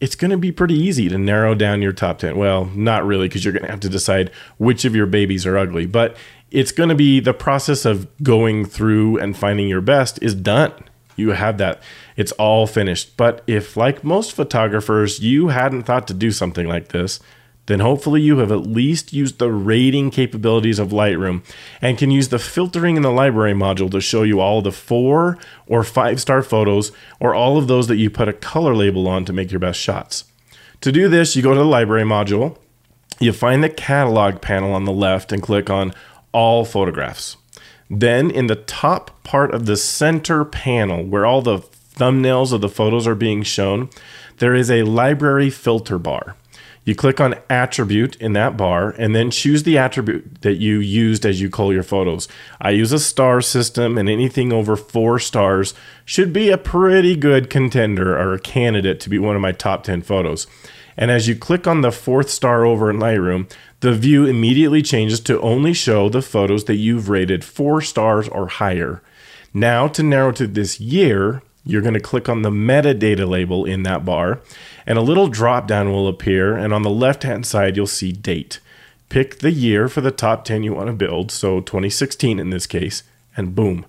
it's 0.00 0.14
going 0.14 0.30
to 0.30 0.38
be 0.38 0.50
pretty 0.50 0.74
easy 0.74 1.08
to 1.08 1.18
narrow 1.18 1.54
down 1.54 1.82
your 1.82 1.92
top 1.92 2.18
10. 2.18 2.36
Well, 2.36 2.66
not 2.66 3.04
really, 3.04 3.28
because 3.28 3.44
you're 3.44 3.52
going 3.52 3.64
to 3.64 3.70
have 3.70 3.80
to 3.80 3.88
decide 3.88 4.30
which 4.58 4.84
of 4.84 4.94
your 4.94 5.06
babies 5.06 5.46
are 5.46 5.58
ugly, 5.58 5.86
but 5.86 6.16
it's 6.50 6.72
going 6.72 6.88
to 6.88 6.94
be 6.94 7.20
the 7.20 7.34
process 7.34 7.84
of 7.84 8.08
going 8.22 8.64
through 8.64 9.18
and 9.18 9.36
finding 9.36 9.68
your 9.68 9.80
best 9.80 10.20
is 10.22 10.34
done. 10.34 10.72
You 11.16 11.30
have 11.30 11.58
that, 11.58 11.82
it's 12.16 12.32
all 12.32 12.66
finished. 12.66 13.16
But 13.16 13.42
if, 13.46 13.76
like 13.76 14.02
most 14.02 14.32
photographers, 14.32 15.20
you 15.20 15.48
hadn't 15.48 15.82
thought 15.82 16.08
to 16.08 16.14
do 16.14 16.30
something 16.30 16.66
like 16.66 16.88
this, 16.88 17.20
then 17.70 17.80
hopefully 17.80 18.20
you 18.20 18.38
have 18.38 18.50
at 18.50 18.66
least 18.66 19.12
used 19.12 19.38
the 19.38 19.52
rating 19.52 20.10
capabilities 20.10 20.80
of 20.80 20.88
Lightroom 20.88 21.42
and 21.80 21.96
can 21.96 22.10
use 22.10 22.28
the 22.28 22.38
filtering 22.38 22.96
in 22.96 23.02
the 23.02 23.12
library 23.12 23.54
module 23.54 23.90
to 23.92 24.00
show 24.00 24.24
you 24.24 24.40
all 24.40 24.60
the 24.60 24.72
four 24.72 25.38
or 25.68 25.84
five 25.84 26.20
star 26.20 26.42
photos 26.42 26.90
or 27.20 27.32
all 27.32 27.56
of 27.56 27.68
those 27.68 27.86
that 27.86 27.96
you 27.96 28.10
put 28.10 28.28
a 28.28 28.32
color 28.32 28.74
label 28.74 29.06
on 29.06 29.24
to 29.24 29.32
make 29.32 29.52
your 29.52 29.60
best 29.60 29.78
shots. 29.78 30.24
To 30.80 30.90
do 30.90 31.08
this, 31.08 31.36
you 31.36 31.42
go 31.42 31.54
to 31.54 31.60
the 31.60 31.64
library 31.64 32.04
module, 32.04 32.56
you 33.20 33.32
find 33.32 33.62
the 33.62 33.68
catalog 33.68 34.40
panel 34.40 34.72
on 34.72 34.84
the 34.84 34.92
left 34.92 35.30
and 35.30 35.42
click 35.42 35.70
on 35.70 35.92
all 36.32 36.64
photographs. 36.64 37.36
Then 37.88 38.30
in 38.30 38.46
the 38.46 38.56
top 38.56 39.22
part 39.22 39.54
of 39.54 39.66
the 39.66 39.76
center 39.76 40.44
panel 40.44 41.04
where 41.04 41.26
all 41.26 41.42
the 41.42 41.58
thumbnails 41.58 42.52
of 42.52 42.62
the 42.62 42.68
photos 42.68 43.06
are 43.06 43.14
being 43.14 43.42
shown, 43.42 43.90
there 44.38 44.54
is 44.54 44.70
a 44.70 44.82
library 44.84 45.50
filter 45.50 45.98
bar. 45.98 46.34
You 46.84 46.94
click 46.94 47.20
on 47.20 47.34
attribute 47.50 48.16
in 48.16 48.32
that 48.32 48.56
bar 48.56 48.90
and 48.90 49.14
then 49.14 49.30
choose 49.30 49.64
the 49.64 49.76
attribute 49.76 50.40
that 50.40 50.54
you 50.54 50.78
used 50.78 51.26
as 51.26 51.40
you 51.40 51.50
cull 51.50 51.72
your 51.72 51.82
photos. 51.82 52.26
I 52.60 52.70
use 52.70 52.92
a 52.92 52.98
star 52.98 53.42
system, 53.42 53.98
and 53.98 54.08
anything 54.08 54.52
over 54.52 54.76
four 54.76 55.18
stars 55.18 55.74
should 56.04 56.32
be 56.32 56.48
a 56.48 56.58
pretty 56.58 57.16
good 57.16 57.50
contender 57.50 58.18
or 58.18 58.32
a 58.32 58.40
candidate 58.40 58.98
to 59.00 59.10
be 59.10 59.18
one 59.18 59.36
of 59.36 59.42
my 59.42 59.52
top 59.52 59.84
10 59.84 60.02
photos. 60.02 60.46
And 60.96 61.10
as 61.10 61.28
you 61.28 61.36
click 61.36 61.66
on 61.66 61.82
the 61.82 61.92
fourth 61.92 62.30
star 62.30 62.64
over 62.64 62.90
in 62.90 62.96
Lightroom, 62.96 63.50
the 63.80 63.92
view 63.92 64.26
immediately 64.26 64.82
changes 64.82 65.20
to 65.20 65.40
only 65.40 65.72
show 65.72 66.08
the 66.08 66.22
photos 66.22 66.64
that 66.64 66.76
you've 66.76 67.08
rated 67.08 67.44
four 67.44 67.80
stars 67.80 68.28
or 68.28 68.48
higher. 68.48 69.02
Now, 69.52 69.88
to 69.88 70.02
narrow 70.02 70.32
to 70.32 70.46
this 70.46 70.80
year, 70.80 71.42
you're 71.70 71.82
going 71.82 71.94
to 71.94 72.00
click 72.00 72.28
on 72.28 72.42
the 72.42 72.50
metadata 72.50 73.28
label 73.28 73.64
in 73.64 73.82
that 73.84 74.04
bar, 74.04 74.40
and 74.86 74.98
a 74.98 75.02
little 75.02 75.28
drop 75.28 75.66
down 75.66 75.90
will 75.90 76.08
appear. 76.08 76.56
And 76.56 76.72
on 76.72 76.82
the 76.82 76.90
left 76.90 77.22
hand 77.22 77.46
side, 77.46 77.76
you'll 77.76 77.86
see 77.86 78.12
date. 78.12 78.60
Pick 79.08 79.38
the 79.38 79.50
year 79.50 79.88
for 79.88 80.00
the 80.00 80.10
top 80.10 80.44
10 80.44 80.62
you 80.62 80.74
want 80.74 80.88
to 80.88 80.92
build, 80.92 81.30
so 81.30 81.60
2016 81.60 82.38
in 82.38 82.50
this 82.50 82.66
case, 82.66 83.02
and 83.36 83.54
boom. 83.54 83.86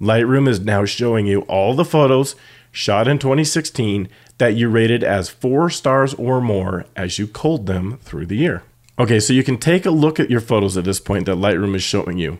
Lightroom 0.00 0.48
is 0.48 0.60
now 0.60 0.84
showing 0.84 1.26
you 1.26 1.40
all 1.42 1.74
the 1.74 1.84
photos 1.84 2.34
shot 2.72 3.08
in 3.08 3.18
2016 3.18 4.08
that 4.38 4.54
you 4.54 4.68
rated 4.68 5.02
as 5.04 5.28
four 5.28 5.70
stars 5.70 6.14
or 6.14 6.40
more 6.40 6.86
as 6.96 7.18
you 7.18 7.26
culled 7.26 7.66
them 7.66 7.98
through 7.98 8.26
the 8.26 8.36
year. 8.36 8.62
Okay, 8.98 9.20
so 9.20 9.32
you 9.32 9.42
can 9.42 9.58
take 9.58 9.86
a 9.86 9.90
look 9.90 10.20
at 10.20 10.30
your 10.30 10.40
photos 10.40 10.76
at 10.76 10.84
this 10.84 11.00
point 11.00 11.26
that 11.26 11.36
Lightroom 11.36 11.74
is 11.74 11.82
showing 11.82 12.18
you. 12.18 12.38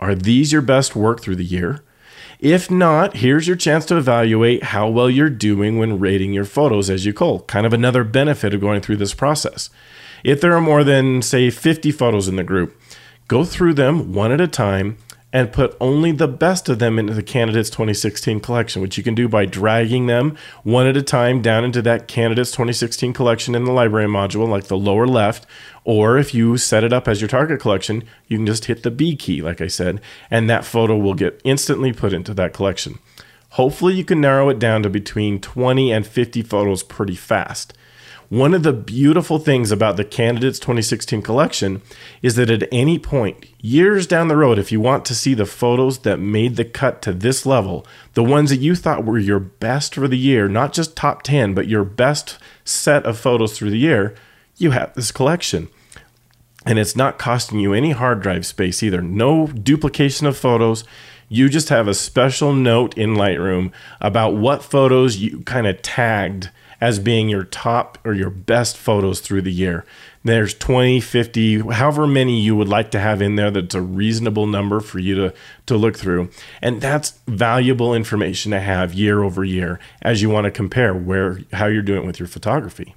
Are 0.00 0.14
these 0.14 0.52
your 0.52 0.62
best 0.62 0.96
work 0.96 1.20
through 1.20 1.36
the 1.36 1.44
year? 1.44 1.82
If 2.40 2.70
not, 2.70 3.16
here's 3.16 3.48
your 3.48 3.56
chance 3.56 3.84
to 3.86 3.96
evaluate 3.96 4.62
how 4.62 4.88
well 4.88 5.10
you're 5.10 5.28
doing 5.28 5.76
when 5.76 5.98
rating 5.98 6.32
your 6.32 6.44
photos 6.44 6.88
as 6.88 7.04
you 7.04 7.12
cull. 7.12 7.40
Kind 7.40 7.66
of 7.66 7.72
another 7.72 8.04
benefit 8.04 8.54
of 8.54 8.60
going 8.60 8.80
through 8.80 8.98
this 8.98 9.12
process. 9.12 9.70
If 10.22 10.40
there 10.40 10.54
are 10.54 10.60
more 10.60 10.84
than, 10.84 11.20
say, 11.20 11.50
50 11.50 11.90
photos 11.90 12.28
in 12.28 12.36
the 12.36 12.44
group, 12.44 12.80
go 13.26 13.44
through 13.44 13.74
them 13.74 14.12
one 14.12 14.30
at 14.30 14.40
a 14.40 14.46
time 14.46 14.98
and 15.32 15.52
put 15.52 15.76
only 15.80 16.10
the 16.10 16.28
best 16.28 16.68
of 16.68 16.78
them 16.78 16.98
into 16.98 17.12
the 17.12 17.22
Candidates 17.22 17.68
2016 17.68 18.40
collection, 18.40 18.80
which 18.80 18.96
you 18.96 19.04
can 19.04 19.14
do 19.14 19.28
by 19.28 19.44
dragging 19.44 20.06
them 20.06 20.36
one 20.62 20.86
at 20.86 20.96
a 20.96 21.02
time 21.02 21.42
down 21.42 21.64
into 21.64 21.82
that 21.82 22.08
Candidates 22.08 22.50
2016 22.52 23.12
collection 23.12 23.54
in 23.54 23.64
the 23.64 23.72
library 23.72 24.08
module, 24.08 24.48
like 24.48 24.64
the 24.64 24.76
lower 24.76 25.06
left. 25.06 25.46
Or 25.84 26.16
if 26.16 26.34
you 26.34 26.56
set 26.56 26.84
it 26.84 26.92
up 26.92 27.06
as 27.06 27.20
your 27.20 27.28
target 27.28 27.60
collection, 27.60 28.04
you 28.26 28.38
can 28.38 28.46
just 28.46 28.66
hit 28.66 28.82
the 28.82 28.90
B 28.90 29.16
key, 29.16 29.42
like 29.42 29.60
I 29.60 29.68
said, 29.68 30.00
and 30.30 30.48
that 30.48 30.64
photo 30.64 30.96
will 30.96 31.14
get 31.14 31.40
instantly 31.44 31.92
put 31.92 32.12
into 32.12 32.32
that 32.34 32.54
collection. 32.54 32.98
Hopefully, 33.52 33.94
you 33.94 34.04
can 34.04 34.20
narrow 34.20 34.48
it 34.50 34.58
down 34.58 34.82
to 34.82 34.90
between 34.90 35.40
20 35.40 35.90
and 35.92 36.06
50 36.06 36.42
photos 36.42 36.82
pretty 36.82 37.14
fast. 37.14 37.72
One 38.28 38.52
of 38.52 38.62
the 38.62 38.74
beautiful 38.74 39.38
things 39.38 39.70
about 39.70 39.96
the 39.96 40.04
Candidates 40.04 40.58
2016 40.58 41.22
collection 41.22 41.80
is 42.20 42.34
that 42.34 42.50
at 42.50 42.68
any 42.70 42.98
point, 42.98 43.46
years 43.58 44.06
down 44.06 44.28
the 44.28 44.36
road, 44.36 44.58
if 44.58 44.70
you 44.70 44.82
want 44.82 45.06
to 45.06 45.14
see 45.14 45.32
the 45.32 45.46
photos 45.46 46.00
that 46.00 46.18
made 46.20 46.56
the 46.56 46.66
cut 46.66 47.00
to 47.02 47.14
this 47.14 47.46
level, 47.46 47.86
the 48.12 48.22
ones 48.22 48.50
that 48.50 48.58
you 48.58 48.74
thought 48.74 49.06
were 49.06 49.18
your 49.18 49.38
best 49.38 49.94
for 49.94 50.06
the 50.06 50.18
year, 50.18 50.46
not 50.46 50.74
just 50.74 50.94
top 50.94 51.22
10, 51.22 51.54
but 51.54 51.68
your 51.68 51.84
best 51.84 52.38
set 52.66 53.06
of 53.06 53.18
photos 53.18 53.56
through 53.56 53.70
the 53.70 53.78
year, 53.78 54.14
you 54.58 54.72
have 54.72 54.92
this 54.92 55.10
collection. 55.10 55.68
And 56.66 56.78
it's 56.78 56.96
not 56.96 57.18
costing 57.18 57.60
you 57.60 57.72
any 57.72 57.92
hard 57.92 58.20
drive 58.20 58.44
space 58.44 58.82
either. 58.82 59.00
No 59.00 59.46
duplication 59.46 60.26
of 60.26 60.36
photos. 60.36 60.84
You 61.30 61.48
just 61.48 61.70
have 61.70 61.88
a 61.88 61.94
special 61.94 62.52
note 62.52 62.98
in 62.98 63.14
Lightroom 63.14 63.72
about 64.02 64.36
what 64.36 64.62
photos 64.62 65.16
you 65.16 65.40
kind 65.44 65.66
of 65.66 65.80
tagged 65.80 66.50
as 66.80 66.98
being 66.98 67.28
your 67.28 67.44
top 67.44 67.98
or 68.04 68.14
your 68.14 68.30
best 68.30 68.76
photos 68.76 69.20
through 69.20 69.42
the 69.42 69.52
year. 69.52 69.84
There's 70.24 70.54
20, 70.54 71.00
50, 71.00 71.60
however 71.70 72.06
many 72.06 72.40
you 72.40 72.54
would 72.54 72.68
like 72.68 72.90
to 72.90 73.00
have 73.00 73.22
in 73.22 73.36
there 73.36 73.50
that's 73.50 73.74
a 73.74 73.80
reasonable 73.80 74.46
number 74.46 74.80
for 74.80 74.98
you 74.98 75.14
to, 75.14 75.34
to 75.66 75.76
look 75.76 75.96
through. 75.96 76.30
And 76.60 76.80
that's 76.80 77.18
valuable 77.26 77.94
information 77.94 78.52
to 78.52 78.60
have 78.60 78.94
year 78.94 79.22
over 79.22 79.44
year 79.44 79.80
as 80.02 80.22
you 80.22 80.30
want 80.30 80.44
to 80.44 80.50
compare 80.50 80.94
where 80.94 81.40
how 81.52 81.66
you're 81.66 81.82
doing 81.82 82.06
with 82.06 82.18
your 82.18 82.28
photography. 82.28 82.94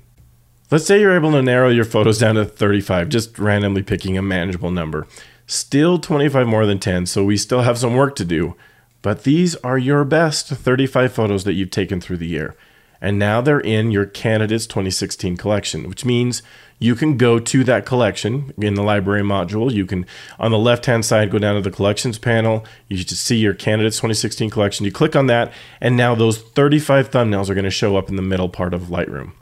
Let's 0.69 0.85
say 0.85 1.01
you're 1.01 1.15
able 1.15 1.31
to 1.31 1.41
narrow 1.41 1.69
your 1.69 1.85
photos 1.85 2.19
down 2.19 2.35
to 2.35 2.45
35, 2.45 3.09
just 3.09 3.37
randomly 3.37 3.83
picking 3.83 4.17
a 4.17 4.21
manageable 4.21 4.71
number. 4.71 5.05
Still 5.45 5.99
25 5.99 6.47
more 6.47 6.65
than 6.65 6.79
10, 6.79 7.07
so 7.07 7.25
we 7.25 7.35
still 7.35 7.63
have 7.63 7.77
some 7.77 7.95
work 7.95 8.15
to 8.15 8.23
do. 8.23 8.55
But 9.01 9.23
these 9.23 9.55
are 9.57 9.77
your 9.77 10.05
best 10.05 10.47
35 10.47 11.11
photos 11.11 11.43
that 11.43 11.53
you've 11.53 11.71
taken 11.71 11.99
through 11.99 12.17
the 12.17 12.27
year. 12.27 12.55
And 13.01 13.17
now 13.17 13.41
they're 13.41 13.59
in 13.59 13.91
your 13.91 14.05
Candidates 14.05 14.67
2016 14.67 15.35
collection, 15.35 15.89
which 15.89 16.05
means 16.05 16.43
you 16.77 16.95
can 16.95 17.17
go 17.17 17.39
to 17.39 17.63
that 17.63 17.85
collection 17.85 18.53
in 18.59 18.75
the 18.75 18.83
library 18.83 19.23
module. 19.23 19.71
You 19.71 19.85
can, 19.85 20.05
on 20.39 20.51
the 20.51 20.57
left 20.57 20.85
hand 20.85 21.03
side, 21.03 21.31
go 21.31 21.39
down 21.39 21.55
to 21.55 21.61
the 21.61 21.75
collections 21.75 22.17
panel. 22.17 22.65
You 22.87 22.97
just 22.97 23.23
see 23.23 23.37
your 23.37 23.53
Candidates 23.53 23.97
2016 23.97 24.49
collection. 24.49 24.85
You 24.85 24.91
click 24.91 25.15
on 25.15 25.27
that, 25.27 25.51
and 25.79 25.97
now 25.97 26.15
those 26.15 26.39
35 26.39 27.11
thumbnails 27.11 27.49
are 27.49 27.53
going 27.53 27.65
to 27.65 27.71
show 27.71 27.97
up 27.97 28.09
in 28.09 28.15
the 28.15 28.21
middle 28.21 28.49
part 28.49 28.73
of 28.73 28.83
Lightroom. 28.83 29.33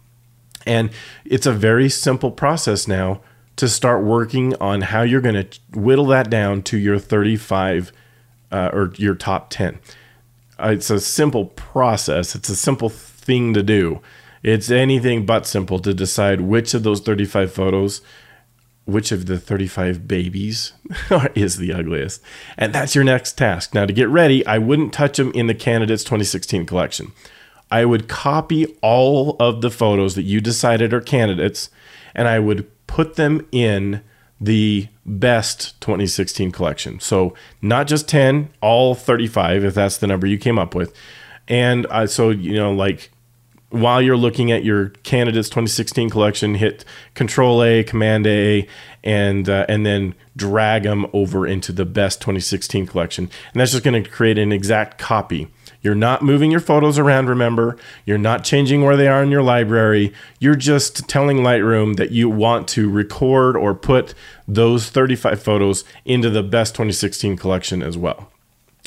And 0.66 0.90
it's 1.26 1.46
a 1.46 1.54
very 1.54 1.90
simple 1.90 2.32
process 2.32 2.88
now 2.88 3.22
to 3.56 3.68
start 3.68 4.04
working 4.04 4.56
on 4.62 4.82
how 4.82 5.02
you're 5.02 5.22
going 5.22 5.36
to 5.36 5.60
whittle 5.74 6.06
that 6.08 6.30
down 6.30 6.62
to 6.64 6.78
your 6.78 7.00
35 7.00 7.92
uh, 8.52 8.70
or 8.72 8.94
your 8.96 9.16
top 9.16 9.50
10. 9.50 9.80
Uh, 10.58 10.70
it's 10.70 10.90
a 10.90 11.00
simple 11.00 11.46
process, 11.46 12.36
it's 12.36 12.50
a 12.50 12.56
simple 12.56 12.90
thing 13.30 13.54
to 13.54 13.62
do. 13.62 14.02
It's 14.42 14.72
anything 14.72 15.24
but 15.24 15.46
simple 15.46 15.78
to 15.82 15.94
decide 15.94 16.42
which 16.42 16.74
of 16.74 16.82
those 16.82 17.00
35 17.00 17.54
photos, 17.54 18.02
which 18.86 19.12
of 19.12 19.28
the 19.28 19.38
35 19.38 20.08
babies 20.08 20.74
is 21.36 21.58
the 21.58 21.72
ugliest. 21.72 22.24
And 22.58 22.74
that's 22.74 22.96
your 22.96 23.04
next 23.04 23.34
task. 23.34 23.76
Now, 23.76 23.86
to 23.86 23.94
get 23.94 24.10
ready, 24.10 24.44
I 24.48 24.58
wouldn't 24.58 24.94
touch 24.94 25.18
them 25.18 25.32
in 25.34 25.46
the 25.46 25.54
Candidates 25.54 26.04
2016 26.04 26.66
collection. 26.66 27.12
I 27.70 27.86
would 27.86 28.08
copy 28.08 28.66
all 28.82 29.36
of 29.40 29.62
the 29.62 29.70
photos 29.70 30.16
that 30.16 30.24
you 30.24 30.42
decided 30.42 30.92
are 30.92 31.02
candidates 31.02 31.70
and 32.16 32.28
I 32.28 32.40
would 32.40 32.68
put 32.88 33.14
them 33.14 33.48
in 33.52 34.02
the 34.42 34.88
best 35.06 35.80
2016 35.82 36.52
collection. 36.52 37.00
So, 37.00 37.36
not 37.62 37.86
just 37.86 38.08
10, 38.08 38.50
all 38.60 38.96
35, 38.96 39.66
if 39.66 39.76
that's 39.76 39.98
the 39.98 40.08
number 40.08 40.26
you 40.26 40.40
came 40.40 40.58
up 40.58 40.74
with. 40.74 40.96
And 41.50 41.88
uh, 41.88 42.08
so, 42.08 42.30
you 42.30 42.54
know, 42.54 42.72
like 42.72 43.12
while 43.70 44.02
you're 44.02 44.18
looking 44.18 44.52
at 44.52 44.64
your 44.64 44.90
candidates 45.04 45.50
2016 45.50 46.10
collection, 46.10 46.56
hit 46.56 46.86
Control 47.14 47.64
A, 47.64 47.84
Command 47.84 48.28
A, 48.28 48.68
and 49.04 49.48
uh, 49.48 49.66
and 49.70 49.86
then 49.86 50.16
drag 50.36 50.84
them 50.84 51.06
over 51.14 51.46
into 51.46 51.72
the 51.72 51.86
best 51.86 52.22
2016 52.22 52.88
collection, 52.88 53.30
and 53.54 53.62
that's 53.62 53.72
just 53.72 53.84
going 53.84 54.04
to 54.04 54.10
create 54.10 54.38
an 54.38 54.52
exact 54.52 54.98
copy 54.98 55.50
you're 55.82 55.96
not 55.96 56.22
moving 56.22 56.52
your 56.52 56.60
photos 56.60 57.00
around, 57.00 57.30
remember. 57.30 57.78
You're 58.06 58.18
not 58.18 58.44
changing 58.44 58.84
where 58.84 58.98
they 58.98 59.08
are 59.08 59.24
in 59.24 59.32
your 59.32 59.44
library. 59.44 60.14
You're 60.40 60.56
just 60.56 61.08
telling 61.08 61.38
Lightroom 61.38 61.96
that 61.96 62.12
you 62.12 62.30
want 62.30 62.68
to 62.70 62.90
record 62.90 63.56
or 63.56 63.74
put 63.74 64.14
those 64.48 64.90
35 64.90 65.42
photos 65.42 65.86
into 66.04 66.30
the 66.30 66.44
best 66.44 66.76
2016 66.76 67.38
collection 67.38 67.82
as 67.82 67.98
well. 67.98 68.30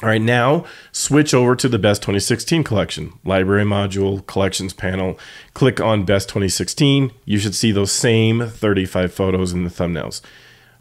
All 0.02 0.08
right, 0.08 0.20
now 0.20 0.64
switch 0.90 1.32
over 1.32 1.54
to 1.54 1.68
the 1.68 1.78
Best 1.78 2.02
2016 2.02 2.64
collection. 2.64 3.12
Library 3.24 3.64
module, 3.64 4.26
collections 4.26 4.72
panel. 4.72 5.16
Click 5.54 5.80
on 5.80 6.04
Best 6.04 6.28
2016. 6.28 7.12
You 7.24 7.38
should 7.38 7.54
see 7.54 7.70
those 7.70 7.92
same 7.92 8.48
35 8.48 9.14
photos 9.14 9.52
in 9.52 9.62
the 9.62 9.70
thumbnails. 9.70 10.20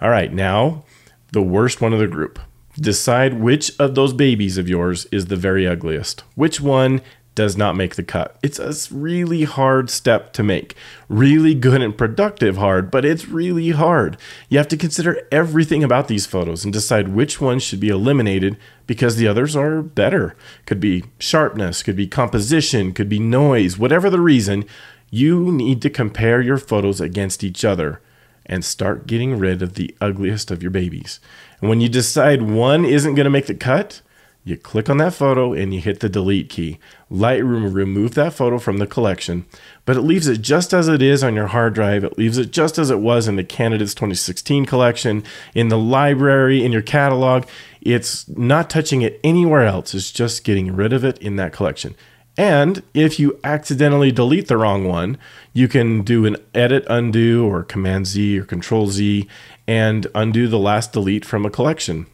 All 0.01 0.10
right, 0.10 0.34
now 0.34 0.86
the 1.34 1.41
worst 1.43 1.81
one 1.81 1.93
of 1.93 1.99
the 1.99 2.07
group. 2.07 2.39
Decide 2.79 3.36
which 3.36 3.71
of 3.79 3.93
those 3.93 4.13
babies 4.13 4.57
of 4.57 4.67
yours 4.67 5.05
is 5.12 5.27
the 5.27 5.36
very 5.36 5.67
ugliest. 5.67 6.23
Which 6.34 6.60
one 6.60 7.01
does 7.34 7.56
not 7.56 7.76
make 7.76 7.96
the 7.96 8.04
cut. 8.04 8.38
It's 8.44 8.60
a 8.60 8.94
really 8.94 9.44
hard 9.44 9.89
step 9.89 10.34
to 10.34 10.44
make. 10.44 10.76
Really 11.08 11.56
good 11.56 11.82
and 11.82 11.98
productive 11.98 12.58
hard, 12.58 12.91
but 12.91 13.06
it's 13.06 13.30
really 13.30 13.70
hard. 13.70 14.17
You 14.50 14.58
have 14.58 14.67
to 14.70 14.78
consider 14.78 15.26
everything 15.32 15.84
about 15.84 16.08
these 16.08 16.26
photos 16.26 16.63
and 16.63 16.74
decide 16.74 17.10
which 17.10 17.39
ones 17.39 17.63
should 17.63 17.80
be 17.80 17.89
eliminated 17.89 18.58
because 18.86 19.15
the 19.15 19.28
others 19.28 19.56
are 19.56 19.82
better. 19.82 20.36
Could 20.65 20.82
be 20.82 21.06
sharpness, 21.20 21.84
could 21.84 21.96
be 21.96 22.08
composition, 22.08 22.91
could 22.94 23.08
be 23.08 23.20
noise, 23.20 23.78
whatever 23.78 24.10
the 24.10 24.20
reason, 24.20 24.65
you 25.10 25.52
need 25.52 25.82
to 25.82 25.89
compare 25.89 26.41
your 26.41 26.58
photos 26.58 27.00
against 27.00 27.44
each 27.44 27.63
other 27.63 28.02
and 28.46 28.65
start 28.65 29.08
getting 29.08 29.38
rid 29.38 29.62
of 29.62 29.76
the 29.76 29.96
ugliest 30.02 30.52
of 30.52 30.62
your 30.62 30.72
babies. 30.72 31.20
And 31.62 31.70
when 31.70 31.80
you 31.80 31.88
decide 31.88 32.41
one 32.41 32.84
isn't 32.84 33.15
going 33.15 33.26
to 33.26 33.30
make 33.30 33.46
the 33.46 33.56
cut, 33.56 34.02
you 34.43 34.58
click 34.58 34.89
on 34.89 34.97
that 34.97 35.13
photo 35.13 35.54
and 35.54 35.71
you 35.73 35.80
hit 35.80 35.99
the 35.99 36.10
delete 36.10 36.49
key. 36.49 36.80
Lightroom 37.12 37.73
remove 37.73 38.15
that 38.15 38.34
photo 38.34 38.58
from 38.58 38.80
the 38.80 38.88
collection, 38.88 39.45
but 39.86 39.95
it 39.95 40.01
leaves 40.01 40.27
it 40.27 40.41
just 40.41 40.73
as 40.73 40.88
it 40.88 41.01
is 41.01 41.23
on 41.23 41.36
your 41.36 41.47
hard 41.47 41.75
drive. 41.75 42.04
It 42.04 42.17
leaves 42.17 42.39
it 42.39 42.51
just 42.51 42.80
as 42.80 42.89
it 42.89 42.99
was 42.99 43.27
in 43.27 43.36
the 43.36 43.43
Candidates 43.43 43.93
2016 43.93 44.65
collection, 44.65 45.23
in 45.54 45.67
the 45.67 45.77
library, 45.77 46.65
in 46.65 46.71
your 46.71 46.82
catalog. 46.82 47.45
It's 47.82 48.27
not 48.30 48.69
touching 48.69 49.04
it 49.04 49.19
anywhere 49.23 49.65
else. 49.65 49.93
It's 49.93 50.12
just 50.12 50.43
getting 50.43 50.75
rid 50.75 50.91
of 50.91 51.06
it 51.06 51.19
in 51.19 51.36
that 51.36 51.54
collection. 51.54 51.95
And 52.36 52.82
if 52.95 53.19
you 53.19 53.39
accidentally 53.43 54.12
delete 54.12 54.47
the 54.47 54.58
wrong 54.58 54.88
one, 54.88 55.19
you 55.54 55.67
can 55.67 56.01
do 56.01 56.25
an 56.25 56.38
edit 56.56 56.86
undo 56.89 57.45
or 57.45 57.62
command 57.62 58.08
Z 58.08 58.39
or 58.39 58.45
control 58.45 58.88
Z 58.88 59.27
and 59.67 60.08
undo 60.15 60.47
the 60.47 60.58
last 60.58 60.93
delete 60.93 61.25
from 61.25 61.45
a 61.45 61.51
collection. 61.51 62.08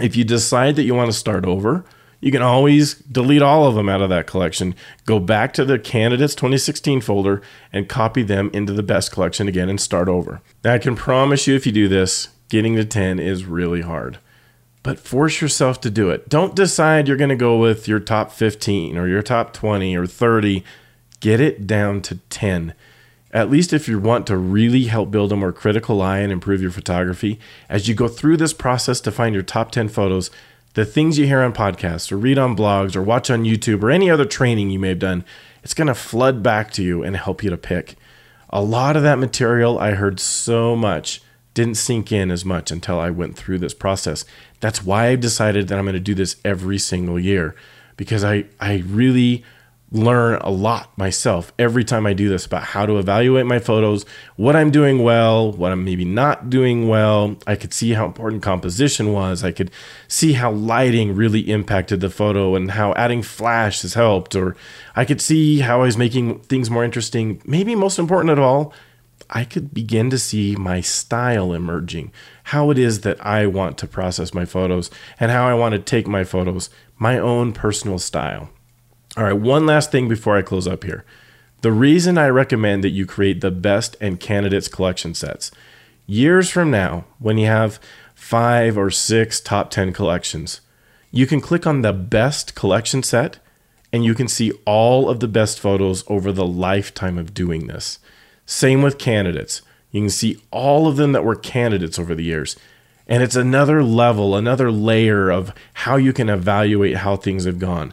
If 0.00 0.16
you 0.16 0.24
decide 0.24 0.76
that 0.76 0.84
you 0.84 0.94
want 0.94 1.10
to 1.10 1.16
start 1.16 1.44
over, 1.44 1.84
you 2.20 2.30
can 2.30 2.42
always 2.42 2.94
delete 2.94 3.42
all 3.42 3.66
of 3.66 3.74
them 3.74 3.88
out 3.88 4.02
of 4.02 4.10
that 4.10 4.26
collection, 4.26 4.74
go 5.06 5.18
back 5.18 5.52
to 5.54 5.64
the 5.64 5.78
candidates 5.78 6.34
2016 6.34 7.00
folder 7.00 7.42
and 7.72 7.88
copy 7.88 8.22
them 8.22 8.50
into 8.52 8.72
the 8.72 8.82
best 8.82 9.10
collection 9.10 9.48
again 9.48 9.70
and 9.70 9.80
start 9.80 10.08
over. 10.08 10.42
Now, 10.62 10.74
I 10.74 10.78
can 10.78 10.96
promise 10.96 11.46
you 11.46 11.54
if 11.54 11.66
you 11.66 11.72
do 11.72 11.88
this, 11.88 12.28
getting 12.48 12.76
to 12.76 12.84
10 12.84 13.18
is 13.18 13.44
really 13.44 13.80
hard. 13.80 14.18
But 14.82 14.98
force 14.98 15.40
yourself 15.40 15.80
to 15.82 15.90
do 15.90 16.10
it. 16.10 16.28
Don't 16.28 16.56
decide 16.56 17.06
you're 17.06 17.16
going 17.16 17.30
to 17.30 17.36
go 17.36 17.58
with 17.58 17.86
your 17.86 18.00
top 18.00 18.32
15 18.32 18.96
or 18.96 19.08
your 19.08 19.22
top 19.22 19.52
20 19.52 19.96
or 19.96 20.06
30. 20.06 20.64
Get 21.20 21.40
it 21.40 21.66
down 21.66 22.00
to 22.02 22.16
10 22.30 22.74
at 23.32 23.50
least 23.50 23.72
if 23.72 23.88
you 23.88 23.98
want 23.98 24.26
to 24.26 24.36
really 24.36 24.84
help 24.84 25.10
build 25.10 25.32
a 25.32 25.36
more 25.36 25.52
critical 25.52 26.02
eye 26.02 26.18
and 26.18 26.32
improve 26.32 26.60
your 26.60 26.70
photography, 26.70 27.38
as 27.68 27.88
you 27.88 27.94
go 27.94 28.08
through 28.08 28.36
this 28.36 28.52
process 28.52 29.00
to 29.02 29.12
find 29.12 29.34
your 29.34 29.44
top 29.44 29.70
10 29.70 29.88
photos, 29.88 30.30
the 30.74 30.84
things 30.84 31.18
you 31.18 31.26
hear 31.26 31.40
on 31.40 31.52
podcasts 31.52 32.10
or 32.10 32.16
read 32.16 32.38
on 32.38 32.56
blogs 32.56 32.94
or 32.96 33.02
watch 33.02 33.30
on 33.30 33.44
YouTube 33.44 33.82
or 33.82 33.90
any 33.90 34.10
other 34.10 34.24
training 34.24 34.70
you 34.70 34.78
may 34.78 34.88
have 34.90 34.98
done, 34.98 35.24
it's 35.62 35.74
going 35.74 35.88
to 35.88 35.94
flood 35.94 36.42
back 36.42 36.70
to 36.72 36.82
you 36.82 37.02
and 37.02 37.16
help 37.16 37.42
you 37.42 37.50
to 37.50 37.56
pick. 37.56 37.96
A 38.50 38.62
lot 38.62 38.96
of 38.96 39.02
that 39.02 39.18
material 39.18 39.78
I 39.78 39.92
heard 39.92 40.18
so 40.18 40.74
much 40.74 41.22
didn't 41.54 41.76
sink 41.76 42.12
in 42.12 42.30
as 42.30 42.44
much 42.44 42.70
until 42.70 42.98
I 42.98 43.10
went 43.10 43.36
through 43.36 43.58
this 43.58 43.74
process. 43.74 44.24
That's 44.60 44.84
why 44.84 45.08
I've 45.08 45.20
decided 45.20 45.68
that 45.68 45.78
I'm 45.78 45.84
going 45.84 45.94
to 45.94 46.00
do 46.00 46.14
this 46.14 46.36
every 46.44 46.78
single 46.78 47.18
year 47.18 47.54
because 47.96 48.24
I, 48.24 48.44
I 48.60 48.84
really 48.86 49.44
learn 49.92 50.36
a 50.42 50.50
lot 50.50 50.96
myself 50.96 51.52
every 51.58 51.82
time 51.82 52.06
I 52.06 52.12
do 52.12 52.28
this 52.28 52.46
about 52.46 52.62
how 52.62 52.86
to 52.86 52.98
evaluate 52.98 53.46
my 53.46 53.58
photos, 53.58 54.04
what 54.36 54.54
I'm 54.54 54.70
doing 54.70 55.02
well, 55.02 55.50
what 55.50 55.72
I'm 55.72 55.84
maybe 55.84 56.04
not 56.04 56.48
doing 56.48 56.86
well. 56.86 57.36
I 57.46 57.56
could 57.56 57.74
see 57.74 57.92
how 57.92 58.06
important 58.06 58.42
composition 58.42 59.12
was. 59.12 59.42
I 59.42 59.50
could 59.50 59.70
see 60.06 60.34
how 60.34 60.52
lighting 60.52 61.16
really 61.16 61.40
impacted 61.50 62.00
the 62.00 62.10
photo 62.10 62.54
and 62.54 62.70
how 62.72 62.94
adding 62.94 63.22
flash 63.22 63.82
has 63.82 63.94
helped. 63.94 64.36
Or 64.36 64.56
I 64.94 65.04
could 65.04 65.20
see 65.20 65.60
how 65.60 65.80
I 65.80 65.86
was 65.86 65.98
making 65.98 66.40
things 66.40 66.70
more 66.70 66.84
interesting. 66.84 67.42
Maybe 67.44 67.74
most 67.74 67.98
important 67.98 68.30
of 68.30 68.38
all, 68.38 68.72
I 69.28 69.44
could 69.44 69.74
begin 69.74 70.10
to 70.10 70.18
see 70.18 70.56
my 70.56 70.80
style 70.80 71.52
emerging, 71.52 72.12
how 72.44 72.70
it 72.70 72.78
is 72.78 73.00
that 73.02 73.24
I 73.24 73.46
want 73.46 73.76
to 73.78 73.86
process 73.86 74.34
my 74.34 74.44
photos 74.44 74.90
and 75.18 75.30
how 75.30 75.48
I 75.48 75.54
want 75.54 75.72
to 75.72 75.78
take 75.78 76.06
my 76.06 76.24
photos, 76.24 76.70
my 76.96 77.18
own 77.18 77.52
personal 77.52 77.98
style. 77.98 78.50
All 79.16 79.24
right, 79.24 79.32
one 79.32 79.66
last 79.66 79.90
thing 79.90 80.08
before 80.08 80.36
I 80.36 80.42
close 80.42 80.68
up 80.68 80.84
here. 80.84 81.04
The 81.62 81.72
reason 81.72 82.16
I 82.16 82.28
recommend 82.28 82.84
that 82.84 82.90
you 82.90 83.06
create 83.06 83.40
the 83.40 83.50
best 83.50 83.96
and 84.00 84.20
candidates 84.20 84.68
collection 84.68 85.14
sets 85.14 85.50
years 86.06 86.50
from 86.50 86.70
now, 86.70 87.04
when 87.18 87.38
you 87.38 87.46
have 87.46 87.78
five 88.14 88.76
or 88.76 88.90
six 88.90 89.40
top 89.40 89.70
10 89.70 89.92
collections, 89.92 90.60
you 91.10 91.26
can 91.26 91.40
click 91.40 91.66
on 91.66 91.82
the 91.82 91.92
best 91.92 92.54
collection 92.54 93.02
set 93.02 93.38
and 93.92 94.04
you 94.04 94.14
can 94.14 94.28
see 94.28 94.52
all 94.64 95.08
of 95.08 95.20
the 95.20 95.28
best 95.28 95.58
photos 95.58 96.04
over 96.06 96.30
the 96.30 96.46
lifetime 96.46 97.18
of 97.18 97.34
doing 97.34 97.66
this. 97.66 97.98
Same 98.46 98.82
with 98.82 98.98
candidates. 98.98 99.62
You 99.90 100.02
can 100.02 100.10
see 100.10 100.40
all 100.50 100.86
of 100.86 100.96
them 100.96 101.12
that 101.12 101.24
were 101.24 101.34
candidates 101.34 101.98
over 101.98 102.14
the 102.14 102.24
years. 102.24 102.56
And 103.08 103.24
it's 103.24 103.36
another 103.36 103.82
level, 103.82 104.36
another 104.36 104.70
layer 104.70 105.30
of 105.30 105.52
how 105.74 105.96
you 105.96 106.12
can 106.12 106.28
evaluate 106.28 106.98
how 106.98 107.16
things 107.16 107.44
have 107.44 107.58
gone. 107.58 107.92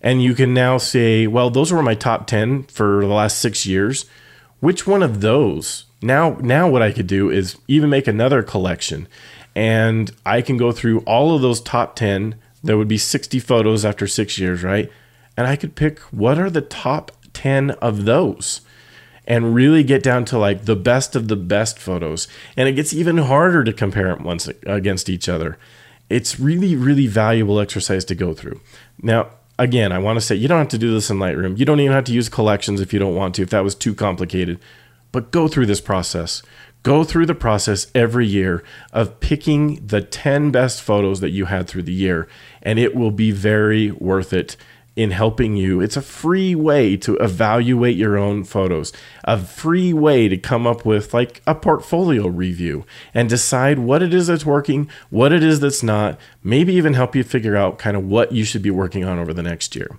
And 0.00 0.22
you 0.22 0.34
can 0.34 0.54
now 0.54 0.78
say, 0.78 1.26
well, 1.26 1.50
those 1.50 1.72
were 1.72 1.82
my 1.82 1.94
top 1.94 2.26
10 2.26 2.64
for 2.64 3.00
the 3.00 3.12
last 3.12 3.38
six 3.38 3.66
years. 3.66 4.06
Which 4.60 4.86
one 4.86 5.02
of 5.02 5.20
those? 5.20 5.84
Now, 6.02 6.38
now 6.40 6.68
what 6.68 6.82
I 6.82 6.92
could 6.92 7.06
do 7.06 7.30
is 7.30 7.56
even 7.68 7.90
make 7.90 8.06
another 8.06 8.42
collection 8.42 9.06
and 9.54 10.10
I 10.24 10.42
can 10.42 10.56
go 10.56 10.72
through 10.72 11.00
all 11.00 11.34
of 11.34 11.42
those 11.42 11.60
top 11.60 11.96
10. 11.96 12.36
There 12.62 12.78
would 12.78 12.88
be 12.88 12.98
60 12.98 13.38
photos 13.40 13.84
after 13.84 14.06
six 14.06 14.38
years, 14.38 14.62
right? 14.62 14.90
And 15.36 15.46
I 15.46 15.56
could 15.56 15.74
pick 15.74 15.98
what 16.10 16.38
are 16.38 16.50
the 16.50 16.60
top 16.60 17.12
10 17.32 17.72
of 17.72 18.04
those 18.04 18.60
and 19.26 19.54
really 19.54 19.82
get 19.82 20.02
down 20.02 20.24
to 20.26 20.38
like 20.38 20.64
the 20.64 20.76
best 20.76 21.14
of 21.14 21.28
the 21.28 21.36
best 21.36 21.78
photos. 21.78 22.28
And 22.56 22.68
it 22.68 22.72
gets 22.72 22.92
even 22.92 23.18
harder 23.18 23.64
to 23.64 23.72
compare 23.72 24.14
them 24.14 24.24
once 24.24 24.48
against 24.66 25.08
each 25.08 25.28
other. 25.28 25.58
It's 26.08 26.40
really, 26.40 26.74
really 26.74 27.06
valuable 27.06 27.60
exercise 27.60 28.04
to 28.06 28.14
go 28.14 28.34
through. 28.34 28.60
Now, 29.00 29.30
again, 29.60 29.92
I 29.92 29.98
want 29.98 30.16
to 30.16 30.20
say 30.20 30.34
you 30.34 30.48
don't 30.48 30.58
have 30.58 30.68
to 30.68 30.78
do 30.78 30.92
this 30.92 31.10
in 31.10 31.18
Lightroom. 31.18 31.58
You 31.58 31.64
don't 31.64 31.80
even 31.80 31.92
have 31.92 32.04
to 32.04 32.12
use 32.12 32.28
collections 32.28 32.80
if 32.80 32.92
you 32.92 32.98
don't 32.98 33.14
want 33.14 33.34
to, 33.36 33.42
if 33.42 33.50
that 33.50 33.62
was 33.62 33.74
too 33.74 33.94
complicated. 33.94 34.58
But 35.12 35.30
go 35.30 35.48
through 35.48 35.66
this 35.66 35.80
process. 35.80 36.42
Go 36.82 37.04
through 37.04 37.26
the 37.26 37.34
process 37.34 37.88
every 37.94 38.26
year 38.26 38.64
of 38.92 39.20
picking 39.20 39.86
the 39.86 40.00
10 40.00 40.50
best 40.50 40.80
photos 40.80 41.20
that 41.20 41.28
you 41.28 41.44
had 41.44 41.68
through 41.68 41.82
the 41.82 41.92
year, 41.92 42.26
and 42.62 42.78
it 42.78 42.94
will 42.94 43.10
be 43.10 43.30
very 43.30 43.90
worth 43.90 44.32
it 44.32 44.56
in 44.96 45.12
helping 45.12 45.56
you. 45.56 45.80
It's 45.80 45.96
a 45.96 46.02
free 46.02 46.54
way 46.54 46.96
to 46.98 47.16
evaluate 47.16 47.96
your 47.96 48.18
own 48.18 48.44
photos, 48.44 48.92
a 49.24 49.38
free 49.38 49.92
way 49.92 50.28
to 50.28 50.36
come 50.36 50.66
up 50.66 50.84
with 50.84 51.14
like 51.14 51.42
a 51.46 51.54
portfolio 51.54 52.26
review 52.26 52.84
and 53.14 53.28
decide 53.28 53.78
what 53.78 54.02
it 54.02 54.12
is 54.12 54.26
that's 54.26 54.44
working, 54.44 54.90
what 55.08 55.32
it 55.32 55.42
is 55.42 55.60
that's 55.60 55.82
not, 55.82 56.18
maybe 56.42 56.74
even 56.74 56.94
help 56.94 57.14
you 57.14 57.22
figure 57.22 57.56
out 57.56 57.78
kind 57.78 57.96
of 57.96 58.04
what 58.04 58.32
you 58.32 58.44
should 58.44 58.62
be 58.62 58.70
working 58.70 59.04
on 59.04 59.18
over 59.18 59.32
the 59.32 59.42
next 59.42 59.74
year. 59.76 59.96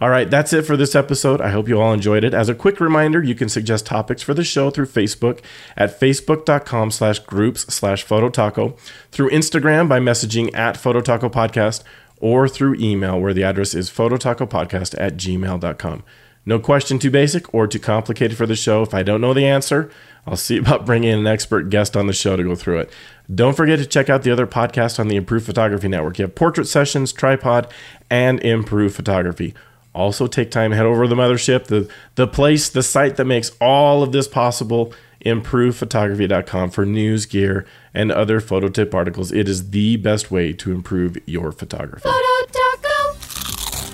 All 0.00 0.10
right, 0.10 0.30
that's 0.30 0.52
it 0.52 0.62
for 0.62 0.76
this 0.76 0.94
episode. 0.94 1.40
I 1.40 1.50
hope 1.50 1.68
you 1.68 1.80
all 1.80 1.92
enjoyed 1.92 2.24
it. 2.24 2.34
As 2.34 2.48
a 2.48 2.54
quick 2.54 2.80
reminder, 2.80 3.22
you 3.22 3.34
can 3.34 3.48
suggest 3.48 3.86
topics 3.86 4.22
for 4.22 4.34
the 4.34 4.44
show 4.44 4.70
through 4.70 4.86
Facebook 4.86 5.40
at 5.76 5.98
facebook.com 5.98 6.90
slash 6.90 7.18
groups 7.20 7.62
slash 7.72 8.04
phototaco, 8.06 8.78
through 9.10 9.30
Instagram 9.30 9.88
by 9.88 9.98
messaging 9.98 10.54
at 10.54 10.76
phototaco 10.76 11.30
podcast, 11.30 11.82
or 12.20 12.48
through 12.48 12.74
email 12.74 13.20
where 13.20 13.34
the 13.34 13.42
address 13.42 13.74
is 13.74 13.90
phototacopodcast 13.90 14.94
at 14.98 15.16
gmail.com. 15.16 16.04
No 16.46 16.58
question 16.58 16.98
too 16.98 17.10
basic 17.10 17.52
or 17.52 17.66
too 17.66 17.78
complicated 17.78 18.36
for 18.36 18.46
the 18.46 18.56
show. 18.56 18.82
If 18.82 18.94
I 18.94 19.02
don't 19.02 19.20
know 19.20 19.34
the 19.34 19.46
answer, 19.46 19.90
I'll 20.26 20.36
see 20.36 20.56
about 20.58 20.86
bringing 20.86 21.12
an 21.12 21.26
expert 21.26 21.70
guest 21.70 21.96
on 21.96 22.06
the 22.06 22.12
show 22.12 22.36
to 22.36 22.42
go 22.42 22.54
through 22.54 22.80
it. 22.80 22.92
Don't 23.32 23.56
forget 23.56 23.78
to 23.78 23.86
check 23.86 24.08
out 24.08 24.22
the 24.22 24.30
other 24.30 24.46
podcasts 24.46 24.98
on 24.98 25.08
the 25.08 25.16
Improve 25.16 25.44
Photography 25.44 25.88
Network. 25.88 26.18
You 26.18 26.24
have 26.24 26.34
Portrait 26.34 26.66
Sessions, 26.66 27.12
Tripod, 27.12 27.72
and 28.10 28.40
Improve 28.40 28.94
Photography. 28.94 29.54
Also, 29.94 30.26
take 30.26 30.50
time, 30.50 30.72
head 30.72 30.86
over 30.86 31.02
to 31.02 31.08
the 31.08 31.16
mothership, 31.16 31.64
the, 31.64 31.90
the 32.14 32.26
place, 32.26 32.68
the 32.68 32.82
site 32.82 33.16
that 33.16 33.24
makes 33.24 33.50
all 33.60 34.02
of 34.02 34.12
this 34.12 34.28
possible, 34.28 34.94
improvephotography.com 35.24 36.70
for 36.70 36.86
news, 36.86 37.26
gear, 37.26 37.66
and 37.92 38.10
other 38.10 38.40
photo 38.40 38.68
tip 38.68 38.94
articles. 38.94 39.32
It 39.32 39.48
is 39.48 39.70
the 39.70 39.96
best 39.96 40.30
way 40.30 40.52
to 40.54 40.72
improve 40.72 41.18
your 41.26 41.52
photography. 41.52 42.08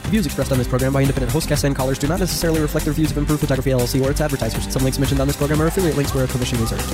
The 0.07 0.11
views 0.11 0.27
expressed 0.27 0.53
on 0.53 0.59
this 0.59 0.69
program 0.69 0.93
by 0.93 1.01
independent 1.01 1.33
host 1.33 1.49
guests 1.49 1.65
and 1.65 1.75
callers 1.75 1.99
do 1.99 2.07
not 2.07 2.21
necessarily 2.21 2.61
reflect 2.61 2.87
the 2.87 2.93
views 2.93 3.11
of 3.11 3.19
Improve 3.19 3.41
Photography 3.41 3.71
LLC 3.71 4.05
or 4.05 4.13
its 4.13 4.21
advertisers. 4.21 4.73
Some 4.73 4.85
links 4.85 5.01
mentioned 5.01 5.21
on 5.21 5.27
this 5.27 5.37
program 5.37 5.61
are 5.61 5.67
affiliate 5.67 5.97
links 5.97 6.15
where 6.15 6.25
a 6.25 6.29
commission 6.29 6.61
reserved. 6.61 6.85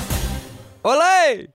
Olay! 0.83 1.53